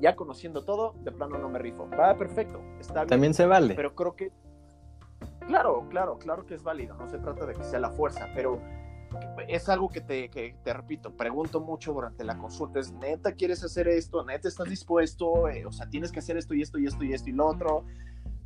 Ya 0.00 0.16
conociendo 0.16 0.64
todo, 0.64 0.94
de 1.02 1.12
plano 1.12 1.38
no 1.38 1.48
me 1.48 1.58
rifo. 1.58 1.88
Va, 1.90 2.16
perfecto, 2.16 2.60
está 2.80 3.00
bien. 3.00 3.08
También 3.08 3.34
se 3.34 3.46
vale. 3.46 3.74
Pero 3.74 3.94
creo 3.94 4.16
que, 4.16 4.32
claro, 5.46 5.86
claro, 5.90 6.18
claro 6.18 6.46
que 6.46 6.54
es 6.54 6.62
válido, 6.62 6.94
no 6.96 7.08
se 7.08 7.18
trata 7.18 7.46
de 7.46 7.54
que 7.54 7.64
sea 7.64 7.80
la 7.80 7.90
fuerza, 7.90 8.28
pero 8.34 8.60
es 9.48 9.68
algo 9.68 9.88
que 9.88 10.00
te, 10.00 10.28
que 10.28 10.56
te 10.62 10.72
repito, 10.72 11.14
pregunto 11.14 11.60
mucho 11.60 11.92
durante 11.92 12.24
la 12.24 12.38
consulta, 12.38 12.80
es 12.80 12.92
neta 12.92 13.32
quieres 13.32 13.62
hacer 13.62 13.88
esto, 13.88 14.24
neta 14.24 14.48
estás 14.48 14.68
dispuesto, 14.68 15.48
eh, 15.48 15.66
o 15.66 15.72
sea, 15.72 15.88
tienes 15.88 16.12
que 16.12 16.20
hacer 16.20 16.36
esto 16.36 16.54
y 16.54 16.62
esto 16.62 16.78
y 16.78 16.86
esto 16.86 17.04
y 17.04 17.12
esto 17.12 17.30
y 17.30 17.32
lo 17.32 17.46
otro. 17.46 17.84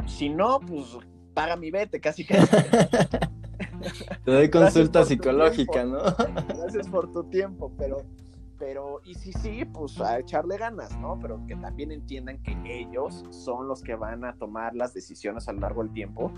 Si 0.06 0.28
no, 0.28 0.60
pues 0.60 0.98
paga 1.34 1.56
mi 1.56 1.70
vete, 1.70 2.00
casi 2.00 2.24
casi. 2.24 2.56
Te 4.24 4.30
doy 4.30 4.50
consulta 4.50 5.04
psicológica, 5.04 5.84
¿no? 5.84 5.98
Gracias 6.48 6.88
por 6.88 7.12
tu 7.12 7.24
tiempo, 7.24 7.72
pero, 7.76 7.98
pero, 8.58 9.00
y 9.04 9.14
sí, 9.14 9.32
sí, 9.32 9.64
pues 9.64 10.00
a 10.00 10.18
echarle 10.18 10.56
ganas, 10.56 10.96
¿no? 10.98 11.18
Pero 11.20 11.44
que 11.46 11.56
también 11.56 11.92
entiendan 11.92 12.42
que 12.42 12.56
ellos 12.66 13.24
son 13.30 13.68
los 13.68 13.82
que 13.82 13.94
van 13.94 14.24
a 14.24 14.34
tomar 14.36 14.74
las 14.74 14.94
decisiones 14.94 15.48
a 15.48 15.52
lo 15.52 15.60
largo 15.60 15.82
del 15.82 15.92
tiempo 15.92 16.32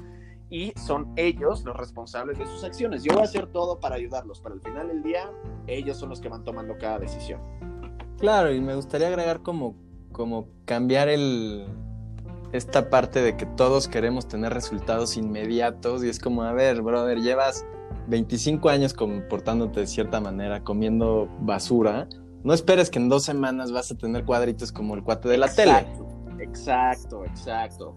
y 0.50 0.72
son 0.76 1.12
ellos 1.16 1.64
los 1.64 1.76
responsables 1.76 2.38
de 2.38 2.46
sus 2.46 2.64
acciones. 2.64 3.02
Yo 3.04 3.12
voy 3.12 3.22
a 3.22 3.24
hacer 3.24 3.46
todo 3.48 3.78
para 3.80 3.96
ayudarlos, 3.96 4.40
pero 4.40 4.54
al 4.54 4.62
final 4.62 4.88
del 4.88 5.02
día, 5.02 5.30
ellos 5.66 5.96
son 5.96 6.08
los 6.08 6.20
que 6.20 6.28
van 6.28 6.44
tomando 6.44 6.76
cada 6.78 6.98
decisión. 6.98 7.40
Claro, 8.18 8.52
y 8.52 8.60
me 8.60 8.74
gustaría 8.74 9.08
agregar 9.08 9.42
como, 9.42 9.76
como 10.12 10.48
cambiar 10.64 11.08
el, 11.08 11.66
esta 12.52 12.90
parte 12.90 13.20
de 13.20 13.36
que 13.36 13.46
todos 13.46 13.88
queremos 13.88 14.26
tener 14.28 14.52
resultados 14.52 15.16
inmediatos 15.16 16.04
y 16.04 16.08
es 16.08 16.18
como, 16.18 16.42
a 16.42 16.52
ver, 16.52 16.82
brother, 16.82 17.18
llevas 17.18 17.64
25 18.08 18.68
años 18.68 18.94
comportándote 18.94 19.80
de 19.80 19.86
cierta 19.86 20.20
manera, 20.20 20.64
comiendo 20.64 21.28
basura, 21.40 22.08
no 22.42 22.54
esperes 22.54 22.88
que 22.90 22.98
en 22.98 23.08
dos 23.08 23.24
semanas 23.24 23.72
vas 23.72 23.90
a 23.90 23.96
tener 23.96 24.24
cuadritos 24.24 24.72
como 24.72 24.94
el 24.94 25.02
cuate 25.02 25.28
de 25.28 25.38
la 25.38 25.52
tele. 25.52 25.86
Exacto, 26.38 27.24
exacto, 27.24 27.24
exacto. 27.24 27.94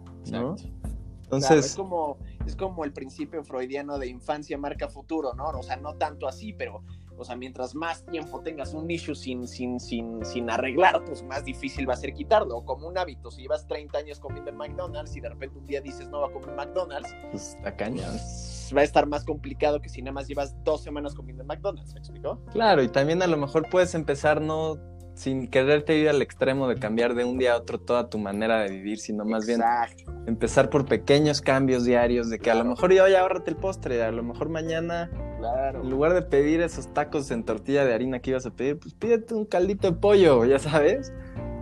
Entonces... 1.23 1.65
es, 1.67 1.75
como, 1.75 2.17
es 2.45 2.55
como 2.55 2.83
el 2.83 2.91
principio 2.91 3.43
freudiano 3.43 3.97
de 3.97 4.07
infancia 4.07 4.57
marca 4.57 4.89
futuro, 4.89 5.33
¿no? 5.33 5.49
O 5.49 5.63
sea, 5.63 5.77
no 5.77 5.95
tanto 5.95 6.27
así, 6.27 6.51
pero 6.51 6.83
o 7.21 7.23
sea, 7.23 7.35
mientras 7.35 7.75
más 7.75 8.03
tiempo 8.05 8.41
tengas 8.41 8.73
un 8.73 8.89
issue 8.89 9.13
sin, 9.13 9.47
sin, 9.47 9.79
sin, 9.79 10.25
sin 10.25 10.49
arreglar, 10.49 11.03
pues 11.05 11.21
más 11.23 11.45
difícil 11.45 11.87
va 11.87 11.93
a 11.93 11.97
ser 11.97 12.13
quitarlo. 12.13 12.65
Como 12.65 12.87
un 12.87 12.97
hábito, 12.97 13.29
si 13.29 13.43
llevas 13.43 13.67
30 13.67 13.95
años 13.95 14.19
comiendo 14.19 14.49
en 14.49 14.57
McDonald's 14.57 15.15
y 15.15 15.21
de 15.21 15.29
repente 15.29 15.59
un 15.59 15.67
día 15.67 15.81
dices 15.81 16.09
no 16.09 16.21
va 16.21 16.27
a 16.27 16.31
comer 16.31 16.55
McDonald's, 16.55 17.15
pues 17.29 17.49
está 17.55 17.75
cañón. 17.75 18.09
Pues, 18.09 18.73
va 18.75 18.81
a 18.81 18.83
estar 18.83 19.05
más 19.05 19.23
complicado 19.23 19.81
que 19.81 19.89
si 19.89 20.01
nada 20.01 20.13
más 20.13 20.27
llevas 20.27 20.55
dos 20.63 20.81
semanas 20.81 21.13
comiendo 21.13 21.43
en 21.43 21.47
McDonald's, 21.47 21.93
¿me 21.93 21.99
explicó? 21.99 22.43
Claro, 22.51 22.81
y 22.81 22.89
también 22.89 23.21
a 23.21 23.27
lo 23.27 23.37
mejor 23.37 23.69
puedes 23.69 23.93
empezar 23.93 24.41
no 24.41 24.79
sin 25.13 25.47
quererte 25.47 25.97
ir 25.97 26.09
al 26.09 26.21
extremo 26.21 26.67
de 26.67 26.77
cambiar 26.77 27.13
de 27.13 27.25
un 27.25 27.37
día 27.37 27.53
a 27.53 27.57
otro 27.57 27.79
toda 27.79 28.09
tu 28.09 28.17
manera 28.17 28.61
de 28.61 28.71
vivir, 28.71 28.97
sino 28.97 29.25
más 29.25 29.47
Exacto. 29.47 30.11
bien 30.11 30.27
empezar 30.27 30.69
por 30.69 30.85
pequeños 30.85 31.41
cambios 31.41 31.85
diarios, 31.85 32.29
de 32.29 32.39
que 32.39 32.49
a 32.49 32.55
lo 32.55 32.65
mejor 32.65 32.93
ya 32.93 33.07
ya 33.09 33.21
ahórrate 33.21 33.51
el 33.51 33.57
postre, 33.57 34.01
a 34.03 34.11
lo 34.11 34.23
mejor 34.23 34.49
mañana, 34.49 35.11
Claro. 35.41 35.81
en 35.81 35.89
lugar 35.89 36.13
de 36.13 36.21
pedir 36.21 36.61
esos 36.61 36.93
tacos 36.93 37.31
en 37.31 37.43
tortilla 37.43 37.83
de 37.83 37.93
harina 37.93 38.19
que 38.19 38.29
ibas 38.29 38.45
a 38.45 38.51
pedir, 38.51 38.79
pues 38.79 38.93
pídete 38.93 39.33
un 39.33 39.45
caldito 39.45 39.89
de 39.89 39.97
pollo, 39.97 40.45
ya 40.45 40.59
sabes. 40.59 41.11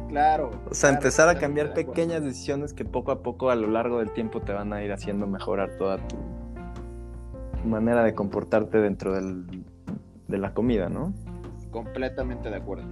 Claro. 0.10 0.52
O 0.70 0.74
sea, 0.74 0.90
claro, 0.90 0.96
empezar 0.98 1.30
a 1.30 1.40
cambiar 1.40 1.74
pequeñas 1.74 2.24
decisiones 2.24 2.74
que 2.74 2.84
poco 2.84 3.12
a 3.12 3.24
poco 3.24 3.52
a 3.52 3.56
lo 3.56 3.68
largo 3.68 4.00
del 4.00 4.12
tiempo 4.12 4.42
te 4.42 4.52
van 4.52 4.74
a 4.74 4.84
ir 4.84 4.92
haciendo 4.92 5.28
mejorar 5.28 5.78
toda 5.78 5.98
tu, 5.98 6.18
manera 7.66 8.04
de 8.04 8.14
comportarte 8.14 8.80
dentro 8.80 9.14
del, 9.14 9.46
de 10.28 10.38
la 10.38 10.54
comida, 10.54 10.90
¿no? 10.90 11.14
Completamente 11.72 12.50
de 12.50 12.56
acuerdo. 12.56 12.86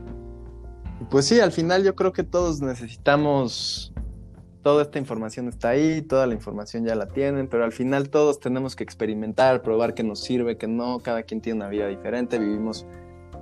Pues 1.10 1.26
sí, 1.26 1.40
al 1.40 1.52
final 1.52 1.84
yo 1.84 1.96
creo 1.96 2.12
que 2.12 2.24
todos 2.24 2.62
necesitamos, 2.62 3.94
toda 4.68 4.82
esta 4.82 5.00
información 5.00 5.48
está 5.48 5.70
ahí, 5.70 6.02
toda 6.02 6.28
la 6.28 6.34
información 6.34 6.84
ya 6.84 6.94
la 6.94 7.08
tienen, 7.08 7.48
pero 7.48 7.64
al 7.64 7.72
final 7.72 8.10
todos 8.10 8.42
tenemos 8.42 8.76
que 8.76 8.84
experimentar, 8.84 9.62
probar 9.62 9.94
qué 9.94 10.04
nos 10.04 10.22
sirve, 10.22 10.58
qué 10.58 10.68
no, 10.68 11.00
cada 11.00 11.24
quien 11.24 11.40
tiene 11.40 11.62
una 11.62 11.70
vida 11.70 11.88
diferente, 11.88 12.38
vivimos 12.38 12.86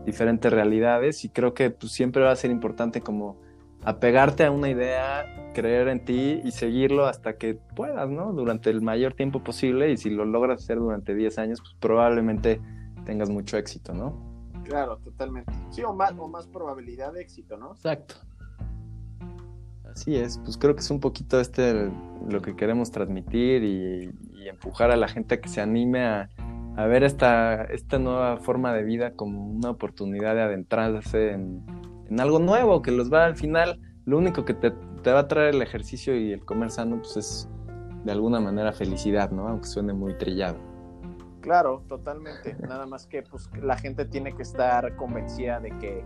diferentes 0.06 0.54
realidades 0.54 1.26
y 1.26 1.30
creo 1.30 1.56
que 1.56 1.72
pues, 1.72 1.94
siempre 1.94 2.22
va 2.22 2.30
a 2.30 2.36
ser 2.36 2.52
importante 2.52 3.02
como 3.02 3.42
apegarte 3.84 4.46
a 4.46 4.52
una 4.52 4.70
idea, 4.70 5.52
creer 5.56 5.88
en 5.88 6.06
ti 6.06 6.42
y 6.44 6.52
seguirlo 6.52 7.08
hasta 7.08 7.40
que 7.40 7.56
puedas, 7.56 8.08
¿no? 8.08 8.32
Durante 8.32 8.70
el 8.70 8.84
mayor 8.84 9.16
tiempo 9.16 9.44
posible 9.44 9.90
y 9.92 9.98
si 9.98 10.12
lo 10.12 10.26
logras 10.26 10.62
hacer 10.62 10.78
durante 10.78 11.16
10 11.16 11.40
años, 11.40 11.60
pues 11.60 11.74
probablemente 11.80 12.62
tengas 13.04 13.32
mucho 13.32 13.58
éxito, 13.58 13.96
¿no? 13.96 14.16
Claro, 14.64 14.98
totalmente. 14.98 15.52
Sí, 15.72 15.82
o 15.82 15.92
más, 15.92 16.14
o 16.20 16.28
más 16.28 16.46
probabilidad 16.46 17.14
de 17.14 17.22
éxito, 17.22 17.58
¿no? 17.58 17.72
Exacto. 17.72 18.14
Así 19.96 20.18
es, 20.18 20.38
pues 20.40 20.58
creo 20.58 20.76
que 20.76 20.82
es 20.82 20.92
un 20.92 21.00
poquito 21.00 21.40
este 21.40 21.90
lo 22.30 22.42
que 22.42 22.56
queremos 22.56 22.92
transmitir 22.92 23.64
y, 23.64 24.12
empujar 24.46 24.92
a 24.92 24.96
la 24.96 25.08
gente 25.08 25.34
a 25.34 25.42
que 25.42 25.50
se 25.50 25.60
anime 25.60 26.06
a, 26.06 26.30
a 26.78 26.86
ver 26.86 27.04
esta, 27.04 27.64
esta 27.64 27.98
nueva 27.98 28.38
forma 28.38 28.74
de 28.74 28.84
vida 28.84 29.14
como 29.16 29.44
una 29.44 29.72
oportunidad 29.72 30.36
de 30.36 30.44
adentrarse 30.44 31.32
en, 31.32 31.66
en 32.08 32.20
algo 32.20 32.38
nuevo, 32.38 32.84
que 32.84 32.92
los 32.92 33.12
va 33.12 33.26
al 33.26 33.36
final, 33.36 33.82
lo 34.06 34.20
único 34.20 34.46
que 34.46 34.54
te, 34.54 34.70
te 35.02 35.12
va 35.12 35.22
a 35.22 35.28
traer 35.28 35.56
el 35.56 35.64
ejercicio 35.64 36.16
y 36.16 36.32
el 36.32 36.46
comer 36.46 36.70
sano, 36.70 36.98
pues 36.98 37.18
es 37.18 37.50
de 38.04 38.12
alguna 38.12 38.40
manera 38.40 38.72
felicidad, 38.72 39.32
¿no? 39.32 39.48
Aunque 39.48 39.68
suene 39.68 39.94
muy 39.94 40.16
trillado. 40.16 40.58
Claro, 41.42 41.84
totalmente. 41.88 42.56
Nada 42.68 42.86
más 42.86 43.08
que 43.08 43.24
pues 43.24 43.50
la 43.62 43.78
gente 43.78 44.06
tiene 44.06 44.34
que 44.34 44.44
estar 44.44 44.96
convencida 44.96 45.60
de 45.60 45.70
que, 45.80 46.04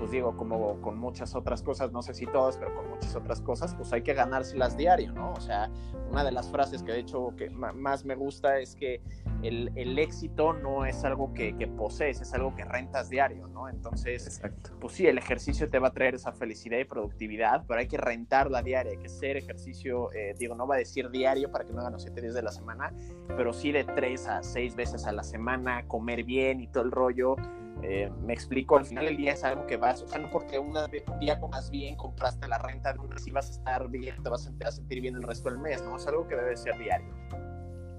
pues 0.00 0.12
digo, 0.12 0.34
como 0.34 0.80
con 0.80 0.98
muchas 0.98 1.34
otras 1.34 1.62
cosas, 1.62 1.92
no 1.92 2.00
sé 2.00 2.14
si 2.14 2.24
todas, 2.26 2.56
pero 2.56 2.74
con 2.74 2.88
muchas 2.88 3.14
otras 3.14 3.42
cosas, 3.42 3.74
pues 3.74 3.92
hay 3.92 4.00
que 4.00 4.14
ganárselas 4.14 4.74
diario, 4.74 5.12
¿no? 5.12 5.34
O 5.34 5.40
sea, 5.40 5.70
una 6.10 6.24
de 6.24 6.32
las 6.32 6.50
frases 6.50 6.82
que 6.82 6.92
de 6.92 7.00
hecho 7.00 7.34
que 7.36 7.50
más 7.50 8.06
me 8.06 8.14
gusta 8.14 8.58
es 8.58 8.74
que 8.74 9.02
el, 9.42 9.70
el 9.76 9.98
éxito 9.98 10.54
no 10.54 10.86
es 10.86 11.04
algo 11.04 11.34
que, 11.34 11.54
que 11.54 11.66
posees, 11.66 12.22
es 12.22 12.32
algo 12.32 12.54
que 12.54 12.64
rentas 12.64 13.10
diario, 13.10 13.46
¿no? 13.48 13.68
Entonces, 13.68 14.26
Exacto. 14.26 14.70
pues 14.80 14.94
sí, 14.94 15.06
el 15.06 15.18
ejercicio 15.18 15.68
te 15.68 15.78
va 15.78 15.88
a 15.88 15.92
traer 15.92 16.14
esa 16.14 16.32
felicidad 16.32 16.78
y 16.78 16.84
productividad, 16.84 17.64
pero 17.68 17.80
hay 17.80 17.86
que 17.86 17.98
rentarla 17.98 18.62
diaria, 18.62 18.92
hay 18.92 18.98
que 18.98 19.06
hacer 19.06 19.36
ejercicio, 19.36 20.10
eh, 20.14 20.34
digo, 20.38 20.54
no 20.54 20.66
va 20.66 20.76
a 20.76 20.78
decir 20.78 21.10
diario 21.10 21.50
para 21.52 21.66
que 21.66 21.74
no 21.74 21.80
hagan 21.80 21.92
los 21.92 22.02
siete 22.02 22.22
días 22.22 22.34
de 22.34 22.42
la 22.42 22.52
semana, 22.52 22.94
pero 23.36 23.52
sí 23.52 23.70
de 23.70 23.84
tres 23.84 24.26
a 24.26 24.42
seis 24.42 24.74
veces 24.74 25.06
a 25.06 25.12
la 25.12 25.22
semana, 25.22 25.86
comer 25.86 26.24
bien 26.24 26.60
y 26.60 26.68
todo 26.68 26.84
el 26.84 26.90
rollo. 26.90 27.36
Eh, 27.82 28.10
me 28.24 28.32
explico, 28.34 28.76
al 28.76 28.84
final 28.84 29.06
del 29.06 29.16
día 29.16 29.32
es 29.32 29.42
algo 29.44 29.66
que 29.66 29.76
vas, 29.76 30.02
o 30.02 30.08
sea, 30.08 30.18
no 30.20 30.30
porque 30.30 30.58
una 30.58 30.84
un 30.84 31.18
día 31.18 31.40
comas 31.40 31.70
bien, 31.70 31.96
compraste 31.96 32.46
la 32.46 32.58
renta 32.58 32.92
de 32.92 32.98
una, 32.98 33.16
si 33.18 33.30
vas 33.30 33.48
a 33.48 33.52
estar 33.52 33.88
bien, 33.88 34.22
te 34.22 34.28
vas 34.28 34.46
a, 34.46 34.68
a 34.68 34.70
sentir 34.72 35.00
bien 35.00 35.16
el 35.16 35.22
resto 35.22 35.48
del 35.50 35.58
mes, 35.58 35.82
¿no? 35.82 35.96
Es 35.96 36.06
algo 36.06 36.28
que 36.28 36.36
debe 36.36 36.56
ser 36.56 36.76
diario, 36.78 37.12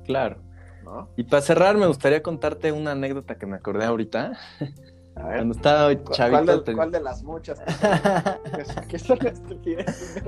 Claro. 0.05 0.37
¿no? 0.83 1.09
Y 1.15 1.23
para 1.23 1.41
cerrar, 1.41 1.77
me 1.77 1.85
gustaría 1.87 2.21
contarte 2.23 2.71
una 2.71 2.91
anécdota 2.91 3.35
que 3.37 3.45
me 3.45 3.55
acordé 3.57 3.85
ahorita. 3.85 4.31
A 5.15 5.23
ver, 5.27 5.35
Cuando 5.37 5.53
estaba 5.55 5.89
¿cu- 5.95 6.03
¿cuál, 6.05 6.15
chavito. 6.15 6.57
de, 6.57 6.63
te- 6.63 6.73
cuál 6.73 6.91
de 6.91 6.99
las 7.01 7.21
muchas? 7.23 7.59
¿Qué 8.87 8.97
son 8.97 9.25
estupideces? 9.27 10.23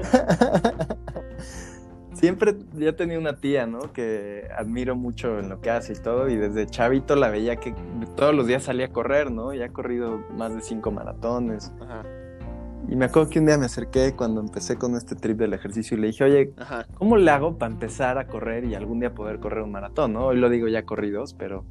Siempre 2.23 2.55
ya 2.77 2.95
tenía 2.95 3.19
una 3.19 3.35
tía, 3.35 3.67
¿no? 3.67 3.91
Que 3.91 4.47
admiro 4.57 4.95
mucho 4.95 5.39
en 5.39 5.49
lo 5.49 5.59
que 5.59 5.69
hace 5.69 5.91
y 5.91 5.97
todo. 5.97 6.29
Y 6.29 6.37
desde 6.37 6.65
chavito 6.67 7.17
la 7.17 7.29
veía 7.29 7.57
que 7.57 7.75
todos 8.15 8.33
los 8.33 8.47
días 8.47 8.63
salía 8.63 8.85
a 8.85 8.89
correr, 8.93 9.29
¿no? 9.29 9.53
Ya 9.53 9.65
ha 9.65 9.69
corrido 9.73 10.23
más 10.33 10.55
de 10.55 10.61
cinco 10.61 10.89
maratones. 10.89 11.73
Ajá, 11.81 12.03
Y 12.87 12.95
me 12.95 13.03
acuerdo 13.03 13.29
que 13.29 13.39
un 13.39 13.45
día 13.47 13.57
me 13.57 13.65
acerqué 13.65 14.13
cuando 14.15 14.39
empecé 14.39 14.77
con 14.77 14.95
este 14.95 15.15
trip 15.15 15.37
del 15.37 15.51
ejercicio 15.51 15.97
y 15.97 15.99
le 15.99 16.07
dije, 16.07 16.23
oye, 16.23 16.53
ajá. 16.55 16.87
¿cómo 16.93 17.17
le 17.17 17.29
hago 17.29 17.57
para 17.57 17.73
empezar 17.73 18.17
a 18.17 18.25
correr 18.25 18.63
y 18.63 18.75
algún 18.75 19.01
día 19.01 19.13
poder 19.13 19.41
correr 19.41 19.61
un 19.61 19.71
maratón, 19.73 20.13
¿no? 20.13 20.27
Hoy 20.27 20.37
lo 20.37 20.49
digo 20.49 20.69
ya 20.69 20.85
corridos, 20.85 21.33
pero 21.33 21.65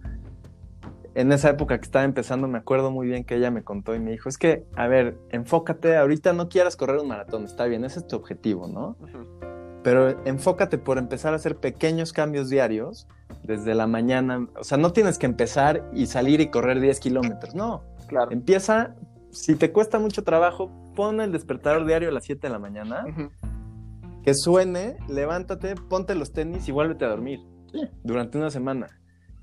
en 1.15 1.33
esa 1.33 1.49
época 1.49 1.79
que 1.79 1.87
estaba 1.87 2.05
empezando 2.05 2.47
me 2.47 2.59
acuerdo 2.59 2.91
muy 2.91 3.07
bien 3.07 3.25
que 3.25 3.37
ella 3.37 3.51
me 3.51 3.62
contó 3.65 3.95
y 3.95 4.01
me 4.01 4.11
dijo, 4.11 4.29
es 4.29 4.37
que, 4.37 4.67
a 4.77 4.87
ver, 4.87 5.17
enfócate, 5.31 5.97
ahorita 5.97 6.35
no 6.35 6.51
quieras 6.51 6.77
correr 6.77 6.99
un 6.99 7.09
maratón, 7.09 7.45
está 7.45 7.65
bien, 7.65 7.87
ese 7.87 8.01
es 8.01 8.07
tu 8.07 8.17
objetivo, 8.17 8.69
¿no? 8.69 8.99
Ujú. 9.01 9.53
Pero 9.83 10.25
enfócate 10.25 10.79
por 10.79 10.99
empezar 10.99 11.33
a 11.33 11.37
hacer 11.37 11.57
pequeños 11.57 12.12
cambios 12.12 12.49
diarios 12.49 13.09
desde 13.42 13.75
la 13.75 13.87
mañana, 13.87 14.47
o 14.59 14.64
sea, 14.64 14.79
no 14.79 14.92
tienes 14.92 15.18
que 15.18 15.27
empezar 15.27 15.88
y 15.92 16.07
salir 16.07 16.40
y 16.40 16.49
correr 16.51 16.81
10 16.81 17.01
kilómetros, 17.01 17.55
no, 17.55 17.83
Claro. 18.07 18.31
empieza, 18.31 18.95
si 19.33 19.57
te 19.57 19.73
cuesta 19.73 19.99
mucho 19.99 20.23
trabajo, 20.23 20.71
pon 20.95 21.21
el 21.21 21.33
despertador 21.33 21.85
diario 21.87 22.11
a 22.11 22.12
las 22.12 22.25
7 22.25 22.47
de 22.47 22.53
la 22.53 22.59
mañana 22.61 23.05
Ujú. 23.09 23.31
que 24.23 24.35
suene, 24.35 24.97
levántate, 25.09 25.75
ponte 25.75 26.14
los 26.14 26.33
tenis 26.33 26.68
y 26.68 26.73
vuélvete 26.73 27.05
a 27.05 27.09
dormir 27.09 27.40
durante 28.05 28.38
una 28.38 28.51
semana. 28.51 28.87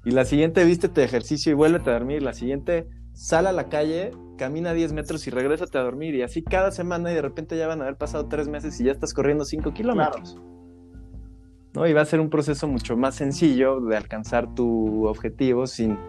Y 0.06 0.12
la 0.12 0.24
siguiente 0.24 0.64
vístete 0.64 1.02
de 1.02 1.06
ejercicio 1.08 1.52
y 1.52 1.56
vuélvete 1.56 1.90
a 1.90 1.94
dormir. 1.94 2.22
La 2.24 2.32
siguiente 2.34 2.88
sal 3.14 3.48
a 3.48 3.52
la 3.52 3.66
calle, 3.68 4.12
camina 4.40 4.74
10 4.74 4.94
metros 4.94 5.28
y 5.28 5.30
regrésate 5.30 5.78
a 5.78 5.82
dormir. 5.82 6.16
Y 6.16 6.22
así 6.24 6.42
cada 6.42 6.72
semana 6.72 7.12
y 7.12 7.16
de 7.16 7.22
repente 7.22 7.58
ya 7.58 7.68
van 7.68 7.82
a 7.82 7.84
haber 7.84 7.98
pasado 7.98 8.28
3 8.28 8.48
meses 8.48 8.80
y 8.80 8.86
ya 8.86 8.92
estás 8.94 9.14
corriendo 9.14 9.44
5 9.44 9.74
kilómetros. 9.74 10.38
¿No? 11.74 11.86
Y 11.86 11.94
va 11.94 12.02
a 12.02 12.06
ser 12.06 12.20
un 12.20 12.30
proceso 12.30 12.68
mucho 12.68 12.98
más 12.98 13.16
sencillo 13.16 13.82
de 13.82 13.98
alcanzar 13.98 14.56
tu 14.56 15.06
objetivo 15.06 15.68
sin... 15.68 16.00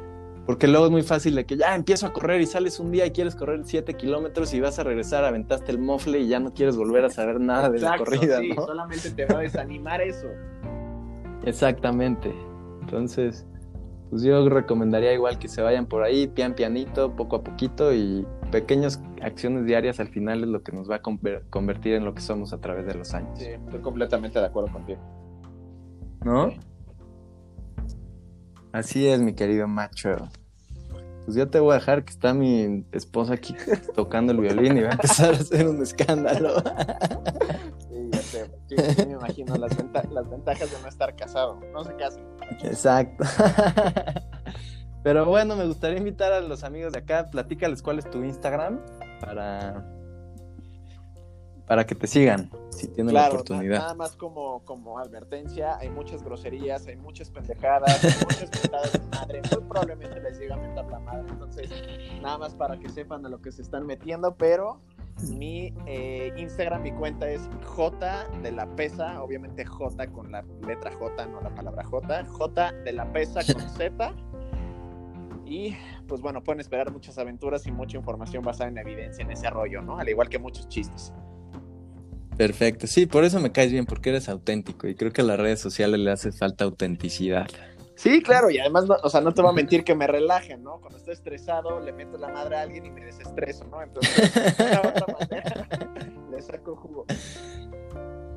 Porque 0.46 0.68
luego 0.68 0.86
es 0.86 0.90
muy 0.90 1.02
fácil 1.02 1.34
de 1.34 1.44
que 1.44 1.56
ya 1.56 1.74
empiezo 1.74 2.06
a 2.06 2.12
correr 2.12 2.40
y 2.40 2.46
sales 2.46 2.80
un 2.80 2.90
día 2.90 3.04
y 3.04 3.10
quieres 3.10 3.34
correr 3.34 3.60
7 3.64 3.94
kilómetros 3.94 4.54
y 4.54 4.60
vas 4.60 4.78
a 4.78 4.84
regresar, 4.84 5.24
aventaste 5.24 5.70
el 5.72 5.78
mofle 5.78 6.20
y 6.20 6.28
ya 6.28 6.40
no 6.40 6.54
quieres 6.54 6.76
volver 6.76 7.04
a 7.04 7.10
saber 7.10 7.40
nada 7.40 7.68
de 7.68 7.78
la 7.78 7.98
corrida, 7.98 8.38
sí, 8.40 8.50
¿no? 8.56 8.64
solamente 8.64 9.10
te 9.10 9.26
va 9.26 9.40
a 9.40 9.42
desanimar 9.42 10.00
eso. 10.00 10.28
Exactamente. 11.44 12.34
Entonces, 12.80 13.46
pues 14.10 14.22
yo 14.22 14.48
recomendaría 14.48 15.12
igual 15.14 15.38
que 15.38 15.48
se 15.48 15.62
vayan 15.62 15.86
por 15.86 16.02
ahí, 16.02 16.26
pian 16.26 16.54
pianito, 16.54 17.14
poco 17.14 17.36
a 17.36 17.44
poquito 17.44 17.94
y 17.94 18.26
pequeñas 18.50 19.00
acciones 19.22 19.64
diarias 19.66 20.00
al 20.00 20.08
final 20.08 20.42
es 20.42 20.48
lo 20.48 20.62
que 20.62 20.72
nos 20.72 20.90
va 20.90 20.96
a 20.96 21.02
conver- 21.02 21.42
convertir 21.50 21.94
en 21.94 22.04
lo 22.04 22.12
que 22.14 22.20
somos 22.20 22.52
a 22.52 22.58
través 22.60 22.86
de 22.86 22.94
los 22.94 23.14
años. 23.14 23.38
Sí, 23.38 23.46
estoy 23.46 23.80
completamente 23.80 24.38
de 24.40 24.46
acuerdo 24.46 24.72
contigo. 24.72 24.98
¿No? 26.24 26.52
Así 28.72 29.06
es, 29.06 29.20
mi 29.20 29.32
querido 29.34 29.66
macho. 29.68 30.16
Pues 31.24 31.36
ya 31.36 31.46
te 31.46 31.60
voy 31.60 31.72
a 31.72 31.74
dejar 31.74 32.04
que 32.04 32.10
está 32.10 32.34
mi 32.34 32.84
esposa 32.92 33.34
aquí 33.34 33.54
tocando 33.94 34.32
el 34.32 34.40
violín 34.40 34.76
y 34.78 34.82
va 34.82 34.88
a 34.90 34.92
empezar 34.92 35.34
a 35.34 35.36
hacer 35.36 35.68
un 35.68 35.82
escándalo. 35.82 36.54
Sí, 38.30 38.76
sí, 38.96 39.06
me 39.06 39.12
imagino 39.14 39.56
las, 39.56 39.76
venta- 39.76 40.04
las 40.10 40.28
ventajas 40.30 40.70
de 40.70 40.80
no 40.80 40.88
estar 40.88 41.14
casado. 41.16 41.60
No 41.72 41.84
se 41.84 41.94
casen. 41.96 42.24
Exacto. 42.62 43.24
Pero 45.02 45.24
bueno, 45.24 45.56
me 45.56 45.66
gustaría 45.66 45.98
invitar 45.98 46.32
a 46.32 46.40
los 46.40 46.62
amigos 46.62 46.92
de 46.92 46.98
acá, 46.98 47.30
platícales 47.30 47.80
cuál 47.82 47.98
es 47.98 48.10
tu 48.10 48.22
Instagram 48.22 48.80
para, 49.20 49.82
para 51.66 51.86
que 51.86 51.94
te 51.94 52.06
sigan, 52.06 52.50
si 52.70 52.86
tienen 52.88 53.14
la 53.14 53.20
Claro, 53.22 53.34
oportunidad. 53.36 53.78
nada 53.78 53.94
más 53.94 54.14
como, 54.16 54.62
como 54.64 54.98
advertencia, 54.98 55.78
hay 55.78 55.88
muchas 55.88 56.22
groserías, 56.22 56.86
hay 56.86 56.96
muchas 56.96 57.30
pendejadas, 57.30 58.04
hay 58.04 58.10
muchas 58.24 58.50
mentadas 58.62 58.92
de 58.92 58.98
madre, 59.16 59.40
muy 59.50 59.64
probablemente 59.68 60.20
les 60.20 60.38
llegue 60.38 60.52
a 60.52 60.56
mentar 60.56 60.86
la 60.90 60.98
madre, 60.98 61.28
entonces 61.30 61.70
nada 62.20 62.36
más 62.36 62.54
para 62.54 62.78
que 62.78 62.88
sepan 62.90 63.24
a 63.24 63.30
lo 63.30 63.40
que 63.40 63.52
se 63.52 63.62
están 63.62 63.86
metiendo, 63.86 64.34
pero 64.34 64.82
mi 65.28 65.72
eh, 65.87 66.33
Instagram, 66.37 66.83
mi 66.83 66.92
cuenta 66.92 67.28
es 67.28 67.48
J 67.64 68.28
de 68.42 68.52
la 68.52 68.66
pesa, 68.76 69.22
obviamente 69.22 69.64
J 69.64 70.06
con 70.09 70.33
la 70.33 70.44
letra 70.66 70.92
J, 70.92 71.26
no 71.26 71.40
la 71.40 71.54
palabra 71.54 71.85
J, 71.85 72.24
J 72.24 72.72
de 72.85 72.92
la 72.92 73.12
pesa 73.12 73.40
con 73.52 73.68
Z. 73.76 74.14
Y 75.44 75.76
pues 76.06 76.20
bueno, 76.20 76.42
pueden 76.42 76.61
esperar 76.61 76.92
muchas 76.92 77.18
aventuras 77.18 77.66
y 77.66 77.72
mucha 77.72 77.96
información 77.96 78.44
basada 78.44 78.70
en 78.70 78.78
evidencia 78.78 79.24
en 79.24 79.33
ese 79.33 79.50
rollo, 79.50 79.83
¿no? 79.83 79.98
Al 79.98 80.09
igual 80.09 80.28
que 80.28 80.38
muchos 80.38 80.68
chistes. 80.68 81.12
Perfecto, 82.37 82.87
sí, 82.87 83.04
por 83.04 83.24
eso 83.24 83.38
me 83.40 83.52
caes 83.52 83.70
bien, 83.70 83.85
porque 83.85 84.11
eres 84.11 84.28
auténtico 84.28 84.88
y 84.88 84.94
creo 84.94 85.12
que 85.12 85.20
a 85.20 85.24
las 85.24 85.38
redes 85.38 85.61
sociales 85.61 86.00
le 86.00 86.11
hace 86.11 86.33
falta 86.33 86.64
autenticidad. 86.64 87.46
Sí, 88.00 88.22
claro, 88.22 88.48
y 88.48 88.58
además, 88.58 88.86
no, 88.86 88.96
o 89.02 89.10
sea, 89.10 89.20
no 89.20 89.34
te 89.34 89.42
voy 89.42 89.50
a 89.50 89.52
mentir 89.52 89.84
que 89.84 89.94
me 89.94 90.06
relajen, 90.06 90.62
¿no? 90.62 90.80
Cuando 90.80 90.96
estoy 90.96 91.12
estresado, 91.12 91.80
le 91.80 91.92
meto 91.92 92.16
la 92.16 92.28
madre 92.28 92.56
a 92.56 92.62
alguien 92.62 92.86
y 92.86 92.90
me 92.90 93.04
desestreso, 93.04 93.66
¿no? 93.66 93.82
Entonces, 93.82 94.32
de 94.32 94.78
otra 94.78 95.06
manera, 95.20 95.68
le 96.30 96.40
saco 96.40 96.76
jugo. 96.76 97.04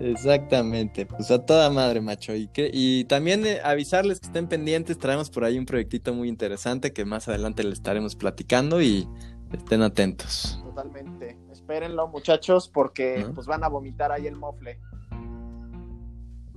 Exactamente, 0.01 1.05
pues 1.05 1.31
a 1.31 1.45
toda 1.45 1.69
madre, 1.69 2.01
macho. 2.01 2.35
Y, 2.35 2.49
que, 2.49 2.69
y 2.73 3.05
también 3.05 3.45
eh, 3.45 3.61
avisarles 3.63 4.19
que 4.19 4.27
estén 4.27 4.49
pendientes, 4.49 4.97
traemos 4.97 5.29
por 5.29 5.45
ahí 5.45 5.57
un 5.57 5.65
proyectito 5.65 6.13
muy 6.13 6.27
interesante 6.27 6.91
que 6.91 7.05
más 7.05 7.29
adelante 7.29 7.63
les 7.63 7.75
estaremos 7.75 8.17
platicando 8.17 8.81
y 8.81 9.07
estén 9.53 9.81
atentos. 9.81 10.61
Totalmente, 10.61 11.37
espérenlo 11.53 12.09
muchachos 12.09 12.67
porque 12.67 13.25
pues 13.33 13.47
van 13.47 13.63
a 13.63 13.69
vomitar 13.69 14.11
ahí 14.11 14.27
el 14.27 14.35
mofle. 14.35 14.77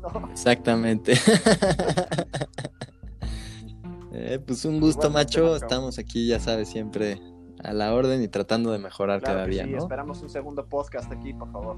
Exactamente. 0.32 1.14
Eh, 4.18 4.38
pues 4.44 4.64
un 4.64 4.80
gusto, 4.80 5.10
macho. 5.10 5.56
Estamos 5.56 5.98
aquí, 5.98 6.26
ya 6.26 6.40
sabes, 6.40 6.68
siempre 6.70 7.20
a 7.62 7.74
la 7.74 7.94
orden 7.94 8.22
y 8.22 8.28
tratando 8.28 8.72
de 8.72 8.78
mejorar 8.78 9.20
cada 9.20 9.44
día. 9.46 9.64
Sí, 9.64 9.74
esperamos 9.74 10.22
un 10.22 10.30
segundo 10.30 10.66
podcast 10.66 11.12
aquí, 11.12 11.34
por 11.34 11.52
favor. 11.52 11.76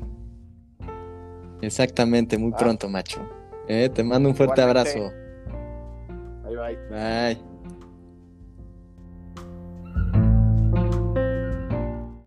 Exactamente, 1.61 2.39
muy 2.39 2.53
pronto, 2.53 2.89
macho. 2.89 3.29
Eh, 3.67 3.91
te 3.93 4.05
mando 4.05 4.29
un 4.29 4.37
fuerte 4.37 4.63
abrazo. 4.63 5.11
Bye, 6.45 6.57
bye. 6.57 6.77
Bye. 6.91 7.58